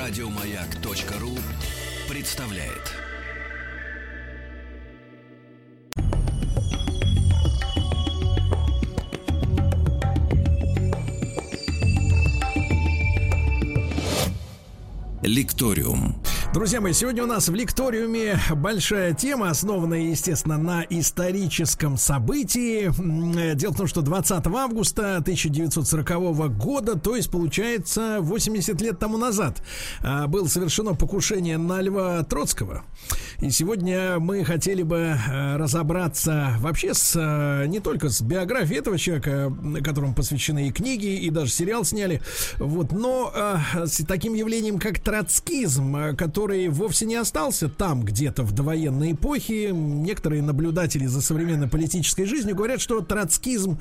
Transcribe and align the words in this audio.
Радиомаяк.ру 0.00 1.36
представляет. 2.08 2.96
Лекториум. 15.22 16.16
Друзья 16.52 16.80
мои, 16.80 16.92
сегодня 16.92 17.22
у 17.22 17.26
нас 17.26 17.48
в 17.48 17.54
лекториуме 17.54 18.36
большая 18.56 19.14
тема, 19.14 19.50
основанная, 19.50 20.00
естественно, 20.00 20.58
на 20.58 20.84
историческом 20.90 21.96
событии. 21.96 22.90
Дело 23.54 23.72
в 23.72 23.76
том, 23.76 23.86
что 23.86 24.02
20 24.02 24.44
августа 24.48 25.18
1940 25.18 26.56
года, 26.58 26.98
то 26.98 27.14
есть, 27.14 27.30
получается, 27.30 28.16
80 28.18 28.80
лет 28.80 28.98
тому 28.98 29.16
назад, 29.16 29.62
а, 30.02 30.26
было 30.26 30.48
совершено 30.48 30.96
покушение 30.96 31.56
на 31.56 31.80
Льва 31.80 32.24
Троцкого. 32.24 32.82
И 33.38 33.50
сегодня 33.50 34.18
мы 34.18 34.44
хотели 34.44 34.82
бы 34.82 35.14
а, 35.14 35.56
разобраться 35.56 36.56
вообще 36.58 36.94
с 36.94 37.14
а, 37.16 37.64
не 37.66 37.78
только 37.78 38.08
с 38.08 38.22
биографией 38.22 38.80
этого 38.80 38.98
человека, 38.98 39.54
которому 39.84 40.16
посвящены 40.16 40.66
и 40.66 40.72
книги, 40.72 41.14
и 41.14 41.30
даже 41.30 41.52
сериал 41.52 41.84
сняли, 41.84 42.20
вот, 42.58 42.90
но 42.90 43.32
с 43.84 44.04
таким 44.04 44.34
явлением, 44.34 44.80
как 44.80 44.98
троцкизм, 44.98 46.16
который 46.16 46.39
который 46.40 46.68
вовсе 46.68 47.04
не 47.04 47.16
остался 47.16 47.68
там 47.68 48.02
где-то 48.02 48.44
в 48.44 48.52
довоенной 48.52 49.12
эпохе. 49.12 49.72
Некоторые 49.72 50.40
наблюдатели 50.40 51.04
за 51.04 51.20
современной 51.20 51.68
политической 51.68 52.24
жизнью 52.24 52.56
говорят, 52.56 52.80
что 52.80 53.02
троцкизм 53.02 53.78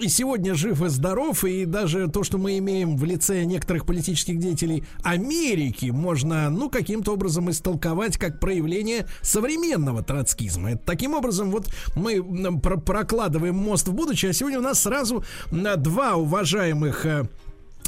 и 0.00 0.08
сегодня 0.08 0.54
жив 0.54 0.82
и 0.82 0.88
здоров, 0.88 1.44
и 1.44 1.66
даже 1.66 2.08
то, 2.08 2.24
что 2.24 2.38
мы 2.38 2.56
имеем 2.56 2.96
в 2.96 3.04
лице 3.04 3.44
некоторых 3.44 3.84
политических 3.84 4.38
деятелей 4.38 4.84
Америки, 5.02 5.90
можно, 5.90 6.48
ну, 6.48 6.70
каким-то 6.70 7.12
образом 7.12 7.50
истолковать 7.50 8.16
как 8.16 8.40
проявление 8.40 9.06
современного 9.20 10.02
троцкизма. 10.02 10.70
Это 10.70 10.82
таким 10.86 11.12
образом 11.12 11.50
вот 11.50 11.66
мы 11.94 12.22
прокладываем 12.58 13.56
мост 13.56 13.86
в 13.86 13.92
будущее, 13.92 14.30
а 14.30 14.32
сегодня 14.32 14.60
у 14.60 14.62
нас 14.62 14.80
сразу 14.80 15.24
два 15.50 16.14
уважаемых 16.14 17.04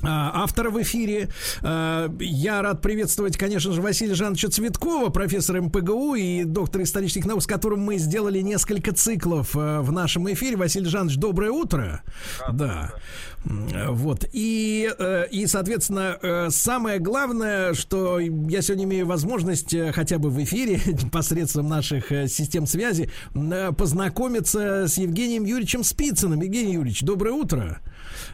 а, 0.07 0.43
автора 0.43 0.71
в 0.71 0.81
эфире. 0.83 1.29
А, 1.63 2.11
я 2.21 2.63
рад 2.63 2.83
приветствовать, 2.83 3.37
конечно 3.37 3.73
же, 3.73 3.83
Василия 3.83 4.15
Жановича 4.15 4.49
Цветкова, 4.49 5.11
профессора 5.11 5.63
МПГУ 5.63 6.15
и 6.15 6.45
доктора 6.45 6.85
исторических 6.85 7.27
наук, 7.27 7.43
с 7.43 7.47
которым 7.47 7.81
мы 7.81 7.99
сделали 7.99 8.41
несколько 8.41 8.93
циклов 8.93 9.51
а, 9.55 9.83
в 9.83 9.93
нашем 9.93 10.31
эфире. 10.33 10.57
Василий 10.57 10.89
Жанович, 10.89 11.17
доброе 11.17 11.51
утро. 11.51 12.03
Да. 12.53 12.93
Вот. 13.45 14.25
И, 14.33 14.91
э, 14.99 15.27
и, 15.31 15.47
соответственно, 15.47 16.19
э, 16.21 16.49
самое 16.51 16.99
главное, 16.99 17.75
что 17.75 18.19
я 18.19 18.63
сегодня 18.63 18.85
имею 18.85 19.07
возможность 19.07 19.75
э, 19.75 19.93
хотя 19.93 20.19
бы 20.19 20.31
в 20.31 20.43
эфире 20.43 20.81
посредством 21.13 21.69
наших 21.69 22.09
систем 22.29 22.67
связи 22.67 23.11
познакомиться 23.77 24.87
с 24.89 24.97
Евгением 24.97 25.45
Юрьевичем 25.45 25.85
Спицыным. 25.85 26.41
Евгений 26.41 26.75
Юрьевич, 26.75 27.03
доброе 27.03 27.33
утро. 27.33 27.81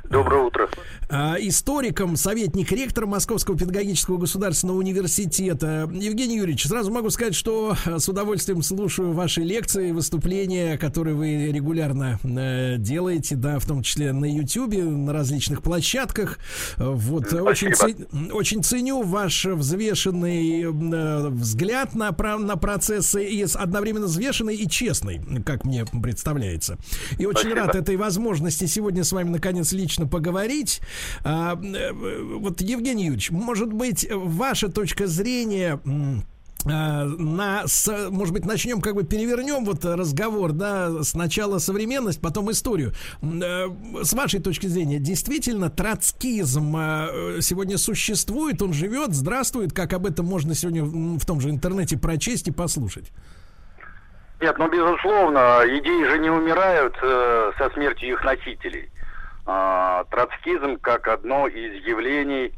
Доброе 0.08 0.42
утро. 0.42 0.68
А, 1.08 1.36
историком, 1.40 2.16
советник 2.16 2.70
ректора 2.72 3.06
Московского 3.06 3.58
педагогического 3.58 4.16
государственного 4.16 4.76
университета. 4.76 5.90
Евгений 5.92 6.36
Юрьевич, 6.36 6.66
сразу 6.66 6.92
могу 6.92 7.10
сказать, 7.10 7.34
что 7.34 7.76
с 7.84 8.08
удовольствием 8.08 8.62
слушаю 8.62 9.12
ваши 9.12 9.42
лекции, 9.42 9.90
выступления, 9.90 10.78
которые 10.78 11.14
вы 11.14 11.50
регулярно 11.52 12.18
э, 12.22 12.76
делаете, 12.78 13.36
да, 13.36 13.58
в 13.58 13.66
том 13.66 13.82
числе 13.82 14.12
на 14.12 14.24
YouTube, 14.24 14.74
на 14.74 15.12
различных 15.12 15.62
площадках. 15.62 16.38
Вот, 16.76 17.26
Спасибо. 17.26 17.48
очень, 17.48 17.74
цен, 17.74 18.30
очень 18.32 18.62
ценю 18.62 19.02
ваш 19.02 19.46
взвешенный 19.46 20.62
э, 20.62 21.28
взгляд 21.28 21.94
на, 21.94 22.10
на 22.38 22.56
процессы 22.56 23.24
и 23.24 23.44
одновременно 23.54 24.06
взвешенный 24.06 24.54
и 24.54 24.68
честный, 24.68 25.20
как 25.44 25.64
мне 25.64 25.84
представляется. 26.02 26.78
И 27.18 27.26
очень 27.26 27.50
Спасибо. 27.50 27.66
рад 27.66 27.74
этой 27.74 27.96
возможности 27.96 28.66
сегодня 28.66 29.02
с 29.04 29.12
вами 29.12 29.30
наконец 29.30 29.72
лично 29.80 30.06
поговорить. 30.06 30.80
А, 31.24 31.54
э, 31.54 31.92
вот, 31.92 32.60
Евгений 32.60 33.04
Юрьевич, 33.04 33.30
может 33.30 33.72
быть, 33.72 34.06
ваша 34.10 34.68
точка 34.68 35.06
зрения 35.06 35.80
а, 36.66 37.04
на, 37.04 37.64
может 38.10 38.34
быть, 38.34 38.44
начнем 38.44 38.80
как 38.80 38.94
бы 38.94 39.04
перевернем 39.04 39.64
вот 39.64 39.84
разговор, 39.84 40.52
да, 40.52 41.02
сначала 41.02 41.58
современность, 41.58 42.20
потом 42.20 42.50
историю. 42.50 42.92
Э, 43.22 43.68
с 44.02 44.12
вашей 44.12 44.40
точки 44.40 44.66
зрения, 44.66 44.98
действительно, 44.98 45.70
троцкизм 45.70 46.76
э, 46.76 47.40
сегодня 47.40 47.78
существует, 47.78 48.60
он 48.60 48.74
живет, 48.74 49.14
здравствует, 49.14 49.72
как 49.72 49.94
об 49.94 50.04
этом 50.06 50.26
можно 50.26 50.54
сегодня 50.54 50.84
в 50.84 51.24
том 51.24 51.40
же 51.40 51.48
интернете 51.48 51.96
прочесть 51.96 52.48
и 52.48 52.52
послушать? 52.52 53.10
Нет, 54.40 54.56
ну, 54.58 54.68
безусловно, 54.68 55.62
идеи 55.66 56.10
же 56.10 56.18
не 56.18 56.30
умирают 56.30 56.94
э, 57.02 57.52
со 57.58 57.70
смертью 57.70 58.10
их 58.10 58.24
носителей. 58.24 58.90
Э, 59.50 60.04
троцкизм 60.10 60.78
как 60.78 61.08
одно 61.08 61.48
из 61.48 61.84
явлений 61.84 62.54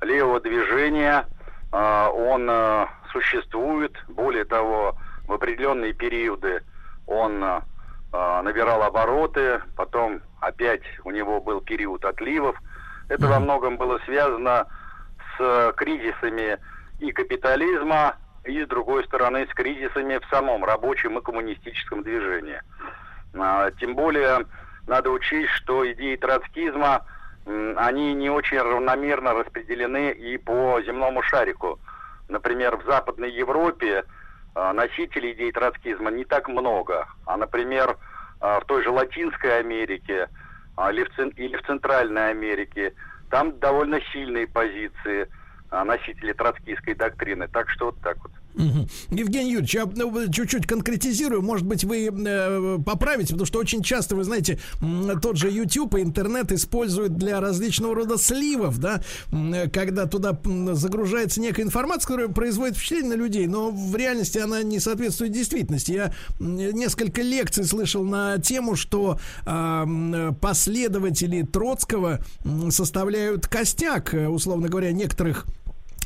левого 0.00 0.40
движения, 0.40 1.26
э, 1.72 2.06
он 2.06 2.46
э, 2.48 2.86
существует. 3.10 3.92
Более 4.06 4.44
того, 4.44 4.96
в 5.26 5.32
определенные 5.32 5.92
периоды 5.92 6.62
он 7.08 7.42
э, 7.42 7.60
набирал 8.12 8.84
обороты, 8.84 9.60
потом 9.74 10.20
опять 10.40 10.82
у 11.02 11.10
него 11.10 11.40
был 11.40 11.60
период 11.62 12.04
отливов. 12.04 12.56
Это 13.08 13.26
во 13.26 13.40
многом 13.40 13.76
было 13.76 13.98
связано 14.04 14.68
с 15.36 15.72
кризисами 15.76 16.58
и 17.00 17.10
капитализма, 17.10 18.14
и, 18.44 18.62
с 18.64 18.68
другой 18.68 19.04
стороны, 19.04 19.46
с 19.50 19.54
кризисами 19.54 20.18
в 20.18 20.28
самом 20.30 20.64
рабочем 20.64 21.18
и 21.18 21.22
коммунистическом 21.22 22.04
движении. 22.04 22.60
А, 23.34 23.70
тем 23.72 23.94
более, 23.94 24.46
надо 24.86 25.10
учесть, 25.10 25.50
что 25.50 25.90
идеи 25.92 26.16
троцкизма, 26.16 27.04
они 27.44 28.14
не 28.14 28.30
очень 28.30 28.58
равномерно 28.58 29.34
распределены 29.34 30.10
и 30.10 30.36
по 30.36 30.80
земному 30.82 31.22
шарику. 31.22 31.78
Например, 32.28 32.76
в 32.76 32.84
Западной 32.84 33.30
Европе 33.30 34.04
а, 34.54 34.72
носителей 34.72 35.32
идей 35.32 35.52
троцкизма 35.52 36.10
не 36.10 36.24
так 36.24 36.48
много. 36.48 37.06
А, 37.24 37.36
например, 37.36 37.96
а, 38.40 38.58
в 38.60 38.64
той 38.64 38.82
же 38.82 38.90
Латинской 38.90 39.60
Америке 39.60 40.28
или 40.78 41.56
в 41.56 41.66
Центральной 41.66 42.30
Америке 42.30 42.92
там 43.30 43.58
довольно 43.60 43.98
сильные 44.12 44.46
позиции 44.46 45.26
носителей 45.70 46.34
троцкистской 46.34 46.94
доктрины. 46.94 47.48
Так 47.48 47.70
что 47.70 47.86
вот 47.86 48.00
так 48.02 48.18
вот. 48.22 48.30
Угу. 48.56 48.88
Евгений 49.10 49.52
Юрьевич, 49.52 49.74
я 49.74 49.86
ну, 49.86 50.32
чуть-чуть 50.32 50.66
конкретизирую, 50.66 51.42
может 51.42 51.66
быть, 51.66 51.84
вы 51.84 52.10
э, 52.10 52.78
поправите, 52.84 53.34
потому 53.34 53.46
что 53.46 53.58
очень 53.58 53.82
часто, 53.82 54.16
вы 54.16 54.24
знаете, 54.24 54.58
тот 55.22 55.36
же 55.36 55.50
YouTube 55.50 55.94
и 55.96 56.00
интернет 56.00 56.52
используют 56.52 57.16
для 57.16 57.40
различного 57.40 57.94
рода 57.94 58.16
сливов, 58.16 58.78
да, 58.78 59.02
когда 59.72 60.06
туда 60.06 60.38
загружается 60.72 61.40
некая 61.40 61.62
информация, 61.62 62.08
которая 62.08 62.28
производит 62.28 62.76
впечатление 62.76 63.16
на 63.16 63.20
людей, 63.20 63.46
но 63.46 63.70
в 63.70 63.94
реальности 63.94 64.38
она 64.38 64.62
не 64.62 64.80
соответствует 64.80 65.32
действительности. 65.32 65.92
Я 65.92 66.12
несколько 66.38 67.22
лекций 67.22 67.64
слышал 67.64 68.04
на 68.04 68.38
тему, 68.38 68.76
что 68.76 69.18
э, 69.44 70.32
последователи 70.40 71.42
Троцкого 71.42 72.20
составляют 72.70 73.46
костяк, 73.46 74.14
э, 74.14 74.28
условно 74.28 74.68
говоря, 74.68 74.92
некоторых 74.92 75.46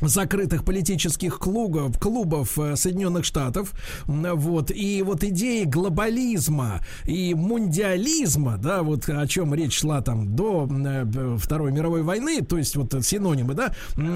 закрытых 0.01 0.63
политических 0.63 1.39
клубов, 1.39 1.97
клубов 1.99 2.57
э, 2.57 2.75
Соединенных 2.75 3.25
Штатов, 3.25 3.73
вот, 4.05 4.71
и 4.71 5.01
вот 5.03 5.23
идеи 5.23 5.63
глобализма 5.63 6.81
и 7.05 7.33
мундиализма, 7.33 8.57
да, 8.57 8.83
вот 8.83 9.07
о 9.09 9.27
чем 9.27 9.53
речь 9.53 9.79
шла 9.79 10.01
там 10.01 10.35
до 10.35 10.67
э, 10.69 11.37
Второй 11.39 11.71
мировой 11.71 12.03
войны, 12.03 12.41
то 12.41 12.57
есть 12.57 12.75
вот 12.75 12.93
синонимы, 13.03 13.53
да, 13.53 13.73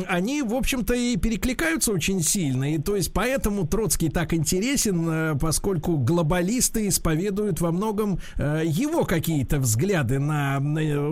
они, 0.07 0.41
в 0.41 0.53
общем-то, 0.53 0.93
и 0.93 1.17
перекликаются 1.17 1.91
очень 1.91 2.21
сильно, 2.21 2.73
и 2.73 2.77
то 2.77 2.95
есть 2.95 3.13
поэтому 3.13 3.67
Троцкий 3.67 4.09
так 4.09 4.33
интересен, 4.33 5.09
э, 5.09 5.35
поскольку 5.39 5.97
глобалисты 5.97 6.87
исповедуют 6.87 7.61
во 7.61 7.71
многом 7.71 8.19
его 8.37 9.05
какие-то 9.05 9.59
взгляды 9.59 10.19
на 10.19 10.59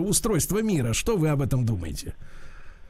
устройство 0.00 0.62
мира. 0.62 0.92
Что 0.92 1.16
вы 1.16 1.28
об 1.28 1.42
этом 1.42 1.64
думаете? 1.64 2.14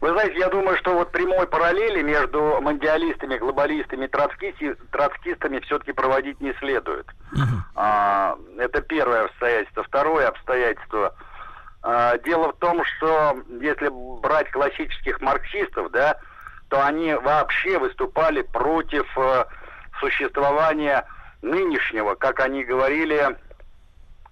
Вы 0.04 0.10
знаете, 0.10 0.38
я 0.38 0.50
думаю, 0.50 0.76
что 0.76 0.92
вот 0.92 1.12
прямой 1.12 1.46
параллели 1.46 2.02
между 2.02 2.60
мандиалистами, 2.60 3.38
глобалистами, 3.38 4.06
троцкисти, 4.06 4.74
троцкистами 4.92 5.60
все-таки 5.60 5.92
проводить 5.92 6.38
не 6.42 6.52
следует. 6.58 7.06
Uh-huh. 7.32 7.62
А, 7.74 8.36
это 8.58 8.82
первое 8.82 9.24
обстоятельство. 9.24 9.82
Второе 9.84 10.28
обстоятельство. 10.28 11.14
А, 11.82 12.18
дело 12.18 12.52
в 12.52 12.56
том, 12.58 12.84
что 12.84 13.38
если 13.62 13.88
брать 14.20 14.50
классических 14.50 15.22
марксистов, 15.22 15.90
да, 15.90 16.18
то 16.68 16.84
они 16.84 17.14
вообще 17.14 17.78
выступали 17.78 18.42
против 18.42 19.06
а, 19.16 19.46
существования 20.00 21.06
нынешнего, 21.40 22.14
как 22.14 22.40
они 22.40 22.62
говорили, 22.62 23.38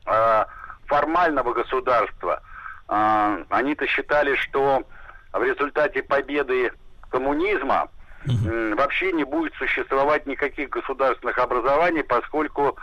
а, 0.04 0.46
формального 0.84 1.54
государства. 1.54 2.42
А, 2.88 3.38
они-то 3.48 3.86
считали, 3.86 4.34
что 4.34 4.84
в 5.32 5.42
результате 5.42 6.02
победы 6.02 6.72
коммунизма 7.10 7.88
м, 8.26 8.76
вообще 8.76 9.12
не 9.12 9.24
будет 9.24 9.54
существовать 9.54 10.26
никаких 10.26 10.70
государственных 10.70 11.38
образований, 11.38 12.02
поскольку 12.02 12.76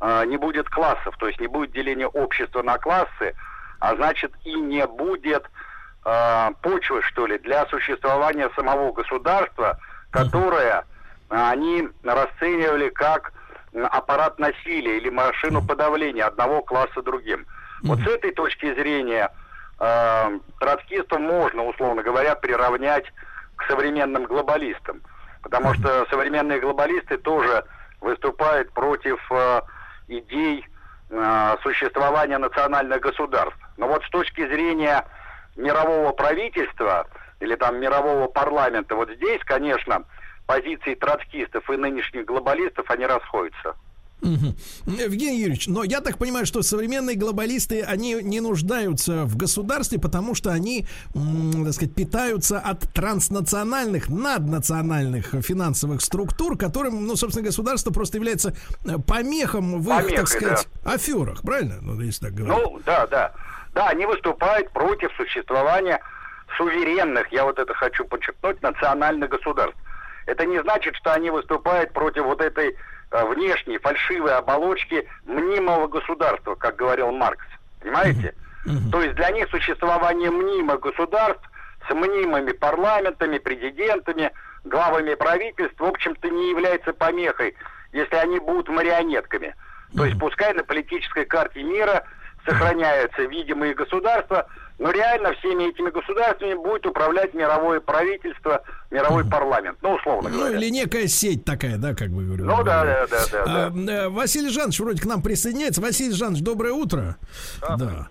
э, 0.00 0.24
не 0.26 0.36
будет 0.36 0.68
классов, 0.68 1.16
то 1.18 1.26
есть 1.26 1.40
не 1.40 1.46
будет 1.46 1.72
деления 1.72 2.06
общества 2.06 2.62
на 2.62 2.78
классы, 2.78 3.34
а 3.80 3.94
значит 3.96 4.32
и 4.44 4.54
не 4.54 4.86
будет 4.86 5.44
э, 6.04 6.50
почвы, 6.62 7.02
что 7.02 7.26
ли, 7.26 7.38
для 7.38 7.66
существования 7.66 8.50
самого 8.54 8.92
государства, 8.92 9.78
которое 10.10 10.84
э, 11.30 11.34
они 11.34 11.88
расценивали 12.04 12.88
как 12.90 13.32
аппарат 13.90 14.38
насилия 14.38 14.98
или 14.98 15.10
машину 15.10 15.60
подавления 15.66 16.24
одного 16.24 16.62
класса 16.62 17.02
другим. 17.02 17.44
Вот 17.82 17.98
с 17.98 18.06
этой 18.06 18.30
точки 18.32 18.72
зрения 18.74 19.30
э, 19.80 20.38
троцкистов 20.60 21.20
можно, 21.20 21.64
условно 21.64 22.02
говоря, 22.02 22.34
приравнять 22.34 23.06
к 23.56 23.64
современным 23.68 24.24
глобалистам. 24.24 25.02
Потому 25.42 25.74
что 25.74 26.06
современные 26.10 26.60
глобалисты 26.60 27.18
тоже 27.18 27.64
выступают 28.00 28.72
против 28.72 29.20
э, 29.30 29.60
идей 30.08 30.66
э, 31.10 31.56
существования 31.62 32.38
национальных 32.38 33.00
государств. 33.00 33.58
Но 33.76 33.88
вот 33.88 34.02
с 34.04 34.10
точки 34.10 34.46
зрения 34.46 35.04
мирового 35.56 36.12
правительства 36.12 37.06
или 37.40 37.54
там 37.56 37.78
мирового 37.78 38.28
парламента, 38.28 38.94
вот 38.94 39.10
здесь, 39.10 39.42
конечно, 39.44 40.04
позиции 40.46 40.94
троцкистов 40.94 41.68
и 41.70 41.76
нынешних 41.76 42.24
глобалистов, 42.26 42.90
они 42.90 43.06
расходятся. 43.06 43.74
Мгм. 44.24 44.56
Евгений 44.86 45.40
Юрьевич, 45.40 45.68
но 45.68 45.84
я 45.84 46.00
так 46.00 46.18
понимаю, 46.18 46.46
что 46.46 46.62
современные 46.62 47.16
глобалисты, 47.16 47.82
они 47.82 48.14
не 48.14 48.40
нуждаются 48.40 49.24
в 49.24 49.36
государстве, 49.36 50.00
потому 50.00 50.34
что 50.34 50.50
они, 50.50 50.86
так 51.12 51.72
сказать, 51.72 51.94
питаются 51.94 52.58
от 52.58 52.80
транснациональных, 52.92 54.08
наднациональных 54.08 55.34
финансовых 55.42 56.00
структур, 56.00 56.56
которым, 56.56 57.06
ну, 57.06 57.16
собственно, 57.16 57.46
государство 57.46 57.90
просто 57.90 58.16
является 58.16 58.54
э, 58.84 58.96
помехом 59.06 59.80
в 59.82 59.88
их, 59.88 59.96
Помехой, 59.96 60.16
так 60.16 60.28
сказать, 60.28 60.68
аферах, 60.84 61.42
правильно? 61.42 61.78
Ну, 61.82 62.00
если 62.00 62.26
так 62.26 62.34
говорить. 62.34 62.64
Ну, 62.64 62.80
да, 62.86 63.06
да. 63.06 63.32
Да, 63.74 63.88
они 63.88 64.06
выступают 64.06 64.70
против 64.70 65.10
существования 65.16 66.00
суверенных, 66.56 67.30
я 67.32 67.44
вот 67.44 67.58
это 67.58 67.74
хочу 67.74 68.04
подчеркнуть, 68.04 68.62
национальных 68.62 69.30
государств. 69.30 69.76
Это 70.26 70.46
не 70.46 70.62
значит, 70.62 70.94
что 70.96 71.12
они 71.12 71.30
выступают 71.30 71.92
против 71.92 72.24
вот 72.24 72.40
этой 72.40 72.76
внешней 73.22 73.78
фальшивой 73.78 74.34
оболочки 74.36 75.06
мнимого 75.24 75.86
государства, 75.86 76.54
как 76.56 76.76
говорил 76.76 77.12
Маркс. 77.12 77.46
Понимаете? 77.80 78.34
То 78.90 79.02
есть 79.02 79.14
для 79.14 79.30
них 79.30 79.48
существование 79.50 80.30
мнимых 80.30 80.80
государств 80.80 81.42
с 81.86 81.94
мнимыми 81.94 82.52
парламентами, 82.52 83.38
президентами, 83.38 84.32
главами 84.64 85.14
правительств, 85.14 85.78
в 85.78 85.84
общем-то, 85.84 86.28
не 86.30 86.50
является 86.50 86.92
помехой, 86.92 87.54
если 87.92 88.16
они 88.16 88.38
будут 88.38 88.68
марионетками. 88.68 89.54
То 89.94 90.06
есть 90.06 90.18
пускай 90.18 90.52
на 90.54 90.64
политической 90.64 91.24
карте 91.26 91.62
мира 91.62 92.04
сохраняются 92.46 93.22
видимые 93.22 93.74
государства, 93.74 94.48
но 94.78 94.90
реально 94.90 95.32
всеми 95.34 95.70
этими 95.70 95.90
государствами 95.90 96.54
будет 96.54 96.86
управлять 96.86 97.32
мировое 97.34 97.80
правительство, 97.80 98.62
мировой 98.90 99.24
парламент. 99.24 99.78
Ну, 99.82 99.94
условно 99.94 100.28
Ну, 100.28 100.38
говоря. 100.38 100.56
или 100.58 100.70
некая 100.70 101.06
сеть 101.06 101.44
такая, 101.44 101.76
да, 101.78 101.94
как 101.94 102.08
вы 102.08 102.24
говорите. 102.24 102.44
Ну, 102.48 102.62
да, 102.64 102.84
да, 102.84 103.06
да, 103.06 103.18
да. 103.30 103.42
А, 103.66 103.70
да. 103.70 103.92
э, 103.92 104.08
Василий 104.08 104.50
Жанович 104.50 104.80
вроде 104.80 105.00
к 105.02 105.06
нам 105.06 105.22
присоединяется. 105.22 105.80
Василий 105.80 106.12
Жанович, 106.12 106.42
доброе 106.42 106.72
утро. 106.72 107.16
Да. 107.60 107.76
да. 107.76 108.08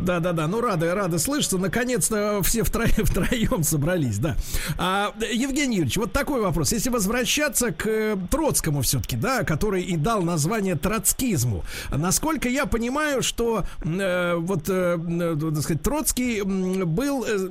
Да, 0.00 0.20
да, 0.20 0.32
да. 0.32 0.46
Ну, 0.46 0.60
рады, 0.60 0.92
рады 0.94 1.18
слышаться. 1.18 1.58
Наконец-то 1.58 2.40
все 2.42 2.62
втроем, 2.64 2.92
втроем 3.04 3.62
собрались, 3.62 4.18
да. 4.18 4.36
А, 4.78 5.12
Евгений 5.30 5.76
Юрьевич, 5.76 5.96
вот 5.96 6.12
такой 6.12 6.40
вопрос. 6.40 6.72
Если 6.72 6.90
возвращаться 6.90 7.72
к 7.72 7.86
э, 7.86 8.16
Троцкому 8.30 8.82
все-таки, 8.82 9.16
да, 9.16 9.44
который 9.44 9.82
и 9.82 9.96
дал 9.96 10.22
название 10.22 10.74
троцкизму. 10.76 11.64
Насколько 11.90 12.48
я 12.48 12.66
понимаю, 12.66 13.22
что 13.22 13.64
э, 13.84 14.34
вот, 14.34 14.68
э, 14.68 14.98
э, 14.98 15.34
так 15.58 15.64
сказать, 15.64 15.82
Троцкий 15.82 16.42
был, 16.42 17.24
э, 17.24 17.48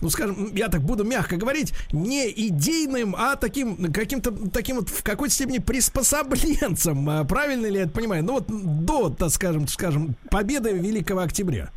ну, 0.00 0.10
скажем, 0.10 0.54
я 0.54 0.68
так 0.68 0.80
буду 0.80 1.04
мягко 1.04 1.36
говорить, 1.36 1.74
не 1.92 2.30
идейным, 2.30 3.14
а 3.18 3.36
таким, 3.36 3.92
каким-то, 3.92 4.32
таким 4.50 4.76
вот 4.76 4.88
в 4.88 5.02
какой-то 5.02 5.34
степени 5.34 5.58
приспособленцем. 5.58 7.08
А, 7.10 7.24
Правильно 7.24 7.66
ли 7.66 7.76
я 7.78 7.82
это 7.82 7.92
понимаю? 7.92 8.24
Ну, 8.24 8.34
вот 8.34 8.44
до, 8.48 9.10
так 9.10 9.30
скажем, 9.30 9.66
скажем, 9.66 10.14
победы 10.30 10.72
Великого 10.72 11.20
Октября. 11.20 11.70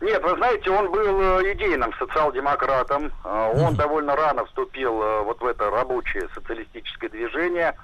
Нет, 0.00 0.22
вы 0.22 0.36
знаете, 0.36 0.70
он 0.70 0.90
был 0.90 1.20
э, 1.20 1.52
идейным 1.54 1.92
социал-демократом. 1.94 3.12
Э, 3.24 3.52
Он 3.56 3.74
довольно 3.74 4.16
рано 4.16 4.44
вступил 4.44 5.00
э, 5.00 5.22
вот 5.22 5.40
в 5.40 5.46
это 5.46 5.70
рабочее 5.70 6.28
социалистическое 6.34 7.08
движение. 7.08 7.74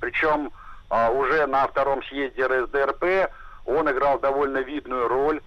Причем 0.00 0.50
э, 0.90 1.10
уже 1.12 1.46
на 1.46 1.68
втором 1.68 2.02
съезде 2.04 2.46
РСДРП 2.46 3.30
он 3.66 3.90
играл 3.90 4.18
довольно 4.18 4.58
видную 4.58 5.08
роль. 5.08 5.40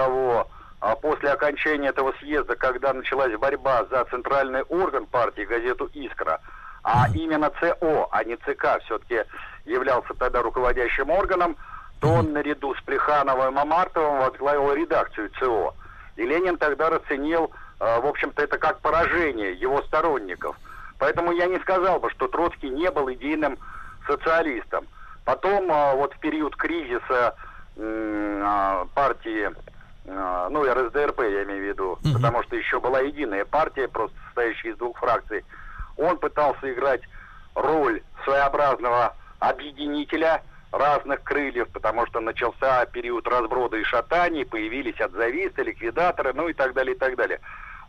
Того, 0.00 0.48
а 0.80 0.96
после 0.96 1.28
окончания 1.28 1.88
этого 1.88 2.14
съезда, 2.20 2.56
когда 2.56 2.94
началась 2.94 3.36
борьба 3.36 3.84
за 3.90 4.06
центральный 4.06 4.62
орган 4.62 5.04
партии, 5.04 5.42
газету 5.42 5.90
«Искра», 5.92 6.40
а 6.82 7.08
именно 7.14 7.50
ЦО, 7.60 8.08
а 8.10 8.24
не 8.24 8.36
ЦК, 8.36 8.82
все-таки 8.86 9.24
являлся 9.66 10.14
тогда 10.14 10.40
руководящим 10.40 11.10
органом, 11.10 11.54
то 12.00 12.08
он 12.08 12.32
наряду 12.32 12.74
с 12.76 12.80
Плехановым 12.80 13.48
и 13.48 13.56
Мамартовым 13.56 14.20
возглавил 14.20 14.72
редакцию 14.72 15.30
ЦО. 15.38 15.74
И 16.16 16.24
Ленин 16.24 16.56
тогда 16.56 16.88
расценил, 16.88 17.50
э, 17.78 18.00
в 18.00 18.06
общем-то, 18.06 18.42
это 18.42 18.56
как 18.56 18.80
поражение 18.80 19.52
его 19.52 19.82
сторонников. 19.82 20.56
Поэтому 20.98 21.32
я 21.32 21.44
не 21.44 21.58
сказал 21.58 22.00
бы, 22.00 22.08
что 22.08 22.26
Троцкий 22.26 22.70
не 22.70 22.90
был 22.90 23.12
идейным 23.12 23.58
социалистом. 24.06 24.86
Потом, 25.26 25.70
э, 25.70 25.94
вот 25.96 26.14
в 26.14 26.18
период 26.20 26.56
кризиса 26.56 27.34
а, 27.76 28.86
партии, 28.94 29.50
ну, 30.50 30.64
РСДРП 30.64 31.20
я 31.20 31.44
имею 31.44 31.60
в 31.60 31.68
виду, 31.68 31.98
потому 32.12 32.42
что 32.42 32.56
еще 32.56 32.80
была 32.80 33.00
единая 33.00 33.44
партия, 33.44 33.86
просто 33.86 34.16
состоящая 34.26 34.70
из 34.70 34.76
двух 34.76 34.98
фракций, 34.98 35.44
он 35.96 36.18
пытался 36.18 36.72
играть 36.72 37.02
роль 37.54 38.02
своеобразного 38.24 39.14
объединителя 39.38 40.42
разных 40.72 41.22
крыльев, 41.22 41.68
потому 41.68 42.06
что 42.06 42.20
начался 42.20 42.86
период 42.86 43.26
разброда 43.26 43.76
и 43.76 43.84
шатаний, 43.84 44.44
появились 44.44 45.00
отзависты, 45.00 45.62
ликвидаторы, 45.62 46.32
ну 46.32 46.48
и 46.48 46.52
так 46.52 46.74
далее, 46.74 46.94
и 46.94 46.98
так 46.98 47.16
далее. 47.16 47.40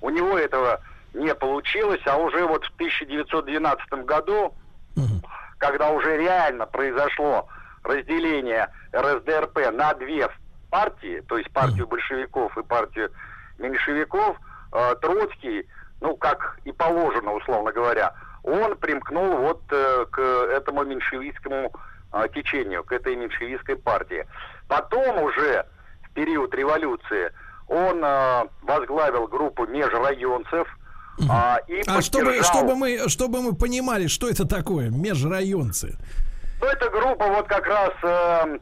У 0.01 0.09
него 0.09 0.37
этого 0.37 0.81
не 1.13 1.33
получилось, 1.35 2.01
а 2.05 2.17
уже 2.17 2.45
вот 2.45 2.65
в 2.65 2.73
1912 2.75 4.05
году, 4.05 4.55
когда 5.57 5.91
уже 5.91 6.17
реально 6.17 6.65
произошло 6.65 7.47
разделение 7.83 8.67
РСДРП 8.95 9.71
на 9.71 9.93
две 9.93 10.29
партии, 10.71 11.21
то 11.27 11.37
есть 11.37 11.51
партию 11.51 11.85
большевиков 11.85 12.57
и 12.57 12.63
партию 12.63 13.11
меньшевиков, 13.59 14.37
э, 14.71 14.95
Троцкий, 15.01 15.67
ну, 15.99 16.15
как 16.15 16.57
и 16.65 16.71
положено, 16.71 17.33
условно 17.33 17.71
говоря, 17.71 18.13
он 18.43 18.75
примкнул 18.77 19.37
вот 19.37 19.61
э, 19.69 20.05
к 20.09 20.19
этому 20.19 20.83
меньшевистскому 20.83 21.71
э, 22.13 22.27
течению, 22.33 22.83
к 22.83 22.91
этой 22.91 23.15
меньшевистской 23.15 23.75
партии. 23.75 24.25
Потом 24.67 25.21
уже, 25.21 25.65
в 26.03 26.13
период 26.13 26.55
революции, 26.55 27.31
он 27.67 28.01
возглавил 28.63 29.27
группу 29.27 29.65
межрайонцев, 29.65 30.67
а, 31.29 31.59
и 31.67 31.81
А 31.87 32.01
чтобы, 32.01 32.41
чтобы, 32.43 32.75
мы, 32.75 33.07
чтобы 33.07 33.41
мы 33.41 33.55
понимали, 33.55 34.07
что 34.07 34.27
это 34.27 34.45
такое, 34.45 34.89
межрайонцы. 34.89 35.97
Ну, 36.59 36.67
это 36.67 36.89
группа 36.89 37.27
вот 37.27 37.47
как 37.47 37.65
раз 37.65 37.91
э, 38.03 38.59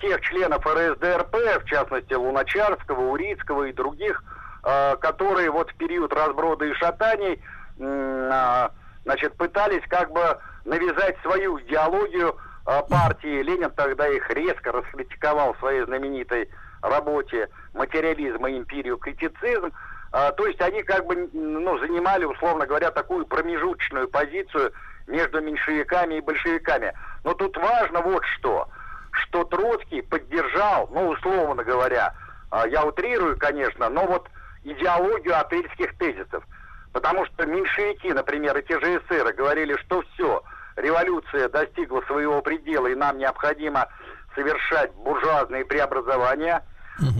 тех 0.00 0.20
членов 0.22 0.66
РСДРП, 0.66 1.36
в 1.62 1.64
частности 1.66 2.14
Луначарского, 2.14 3.10
Урицкого 3.10 3.64
и 3.64 3.72
других, 3.72 4.22
э, 4.64 4.96
которые 4.96 5.50
вот 5.50 5.70
в 5.70 5.74
период 5.76 6.12
разброда 6.12 6.64
и 6.64 6.72
шатаний 6.74 7.42
а, 7.78 8.70
значит, 9.04 9.36
пытались 9.36 9.82
как 9.88 10.10
бы 10.10 10.38
навязать 10.64 11.18
свою 11.20 11.60
идеологию 11.60 12.36
э, 12.66 12.80
партии. 12.88 13.42
Ленин 13.42 13.70
тогда 13.70 14.08
их 14.08 14.30
резко 14.30 14.72
раскритиковал 14.72 15.52
в 15.52 15.58
своей 15.58 15.84
знаменитой 15.84 16.48
работе 16.80 17.50
«Материализм 17.74 18.46
и 18.46 18.56
империю 18.56 18.96
критицизм». 18.96 19.72
То 20.12 20.46
есть 20.46 20.62
они 20.62 20.82
как 20.82 21.04
бы 21.04 21.28
ну, 21.34 21.78
занимали, 21.78 22.24
условно 22.24 22.64
говоря, 22.64 22.90
такую 22.90 23.26
промежуточную 23.26 24.08
позицию 24.08 24.72
между 25.06 25.42
меньшевиками 25.42 26.14
и 26.14 26.20
большевиками. 26.20 26.94
Но 27.24 27.34
тут 27.34 27.56
важно 27.58 28.00
вот 28.00 28.24
что, 28.38 28.68
что 29.16 29.44
Троцкий 29.44 30.02
поддержал, 30.02 30.88
ну, 30.92 31.08
условно 31.08 31.64
говоря, 31.64 32.14
а, 32.50 32.66
я 32.66 32.84
утрирую, 32.84 33.38
конечно, 33.38 33.88
но 33.88 34.06
вот 34.06 34.28
идеологию 34.64 35.38
апрельских 35.38 35.96
тезисов. 35.98 36.44
Потому 36.92 37.26
что 37.26 37.46
меньшевики, 37.46 38.12
например, 38.12 38.56
и 38.56 38.62
те 38.66 38.80
же 38.80 38.98
эсеры 38.98 39.32
говорили, 39.32 39.76
что 39.84 40.02
все, 40.14 40.42
революция 40.76 41.48
достигла 41.48 42.00
своего 42.02 42.40
предела, 42.40 42.86
и 42.86 42.94
нам 42.94 43.18
необходимо 43.18 43.88
совершать 44.34 44.92
буржуазные 44.94 45.64
преобразования. 45.64 46.64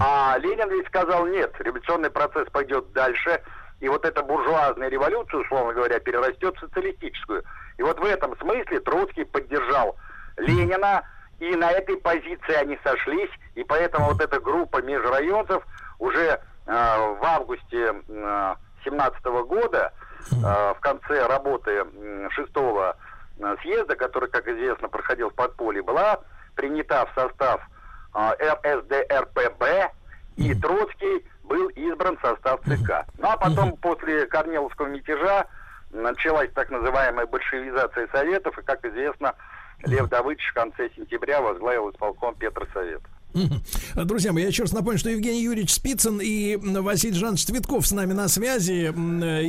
А 0.00 0.36
Ленин 0.38 0.70
ведь 0.70 0.86
сказал, 0.86 1.26
нет, 1.26 1.54
революционный 1.58 2.10
процесс 2.10 2.48
пойдет 2.50 2.92
дальше, 2.92 3.42
и 3.80 3.88
вот 3.88 4.06
эта 4.06 4.22
буржуазная 4.22 4.88
революция, 4.88 5.40
условно 5.40 5.74
говоря, 5.74 5.98
перерастет 5.98 6.56
в 6.56 6.60
социалистическую. 6.60 7.44
И 7.76 7.82
вот 7.82 8.00
в 8.00 8.04
этом 8.04 8.36
смысле 8.38 8.80
Троцкий 8.80 9.24
поддержал 9.24 9.96
Ленина, 10.38 11.02
и 11.38 11.54
на 11.56 11.70
этой 11.70 11.96
позиции 11.96 12.54
они 12.54 12.78
сошлись, 12.82 13.30
и 13.54 13.64
поэтому 13.64 14.06
вот 14.06 14.20
эта 14.20 14.40
группа 14.40 14.80
межрайонцев 14.82 15.62
уже 15.98 16.20
э, 16.20 16.38
в 16.66 17.22
августе 17.22 17.94
э, 18.08 18.54
17 18.84 19.24
года, 19.46 19.92
э, 20.32 20.34
в 20.34 20.78
конце 20.80 21.26
работы 21.26 21.84
шестого 22.30 22.96
э, 23.38 23.56
съезда, 23.62 23.96
который, 23.96 24.30
как 24.30 24.48
известно, 24.48 24.88
проходил 24.88 25.30
в 25.30 25.34
подполье, 25.34 25.82
была 25.82 26.20
принята 26.54 27.06
в 27.06 27.20
состав 27.20 27.60
э, 28.14 28.30
РСДРПБ, 28.64 29.92
и 30.36 30.54
Троцкий 30.54 31.26
был 31.44 31.68
избран 31.68 32.16
в 32.18 32.20
состав 32.20 32.60
ЦК. 32.60 33.06
Ну 33.18 33.28
а 33.28 33.36
потом, 33.36 33.76
после 33.76 34.26
Корниловского 34.26 34.86
мятежа, 34.86 35.46
началась 35.90 36.50
так 36.52 36.70
называемая 36.70 37.26
большевизация 37.26 38.08
Советов, 38.08 38.58
и, 38.58 38.62
как 38.62 38.84
известно, 38.84 39.34
Лев 39.86 40.08
Давыдович 40.08 40.48
в 40.50 40.54
конце 40.54 40.90
сентября 40.96 41.40
возглавил 41.40 41.90
исполком 41.90 42.34
Петросовета. 42.34 43.08
Друзья 43.94 44.32
мои, 44.32 44.42
я 44.42 44.48
еще 44.48 44.62
раз 44.62 44.72
напомню, 44.72 44.98
что 44.98 45.10
Евгений 45.10 45.42
Юрьевич 45.42 45.74
Спицын 45.74 46.20
и 46.22 46.56
Василий 46.56 47.14
Жанович 47.14 47.44
Цветков 47.44 47.86
с 47.86 47.92
нами 47.92 48.12
на 48.12 48.28
связи. 48.28 48.86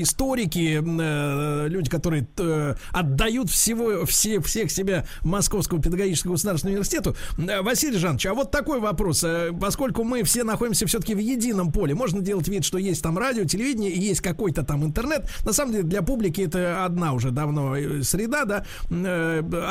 Историки, 0.01 0.81
э, 0.83 1.67
люди, 1.69 1.89
которые 1.89 2.27
э, 2.37 2.75
отдают 2.91 3.49
всего, 3.49 4.05
все, 4.05 4.41
всех 4.41 4.71
себя 4.71 5.05
Московскому 5.23 5.81
педагогическому 5.81 6.33
государственному 6.33 6.75
университету. 6.75 7.15
Э, 7.37 7.61
Василий 7.61 7.97
Жанович, 7.97 8.25
а 8.27 8.33
вот 8.33 8.51
такой 8.51 8.79
вопрос. 8.79 9.23
Поскольку 9.59 10.03
мы 10.03 10.23
все 10.23 10.43
находимся 10.43 10.85
все-таки 10.85 11.15
в 11.15 11.19
едином 11.19 11.71
поле, 11.71 11.95
можно 11.95 12.21
делать 12.21 12.47
вид, 12.47 12.65
что 12.65 12.77
есть 12.77 13.01
там 13.01 13.17
радио, 13.17 13.45
телевидение 13.45 13.93
есть 13.93 14.21
какой-то 14.21 14.63
там 14.63 14.83
интернет. 14.83 15.29
На 15.45 15.53
самом 15.53 15.71
деле 15.71 15.83
для 15.83 16.01
публики 16.01 16.41
это 16.41 16.83
одна 16.85 17.13
уже 17.13 17.31
давно 17.31 17.75
среда, 18.03 18.45
да. 18.45 18.65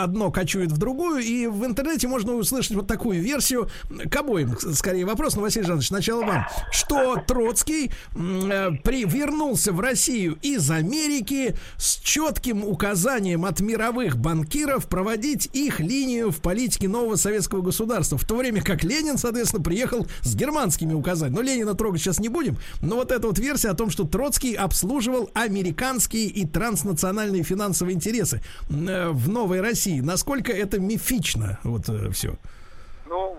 Одно 0.03 0.31
кочует 0.31 0.73
в 0.73 0.79
другую, 0.79 1.21
и 1.23 1.47
в 1.47 1.65
интернете 1.65 2.09
можно 2.09 2.35
услышать 2.35 2.75
вот 2.75 2.87
такую 2.87 3.21
версию 3.21 3.69
к 4.09 4.17
обоим, 4.17 4.57
скорее 4.75 5.05
вопрос, 5.05 5.37
но, 5.37 5.43
Василий 5.43 5.67
Жанович, 5.67 5.89
сначала 5.89 6.25
вам. 6.25 6.47
Что 6.71 7.17
Троцкий 7.17 7.91
э, 8.15 8.71
при, 8.83 9.05
в 9.05 9.81
Россию 9.81 10.39
из 10.43 10.71
Америки 10.71 11.57
с 11.77 11.97
четким 11.97 12.65
указанием 12.65 13.45
от 13.45 13.61
мировых 13.61 14.17
банкиров 14.17 14.89
проводить 14.89 15.49
их 15.53 15.81
линию 15.81 16.31
в 16.31 16.41
политике 16.41 16.89
нового 16.89 17.17
советского 17.17 17.63
государства, 17.63 18.19
в 18.19 18.25
то 18.25 18.37
время 18.37 18.63
как 18.63 18.85
Ленин, 18.85 19.19
соответственно, 19.19 19.63
приехал 19.63 20.07
с 20.23 20.35
германскими 20.35 20.93
указаниями. 20.93 21.37
Но 21.37 21.43
Ленина 21.43 21.75
трогать 21.75 22.01
сейчас 22.01 22.19
не 22.19 22.29
будем. 22.29 22.57
Но 22.81 22.97
вот 22.97 23.13
эта 23.13 23.27
вот 23.27 23.39
версия 23.39 23.71
о 23.71 23.75
том, 23.75 23.91
что 23.91 24.05
Троцкий 24.05 24.55
обслуживал 24.55 25.31
американские 25.35 26.27
и 26.27 26.47
транснациональные 26.47 27.43
финансовые 27.43 27.95
интересы 27.95 28.43
э, 28.69 29.09
в 29.11 29.29
новой 29.29 29.61
России. 29.61 30.01
Насколько 30.01 30.53
это 30.53 30.79
мифично, 30.79 31.59
вот 31.63 31.89
э, 31.89 32.11
все. 32.11 32.39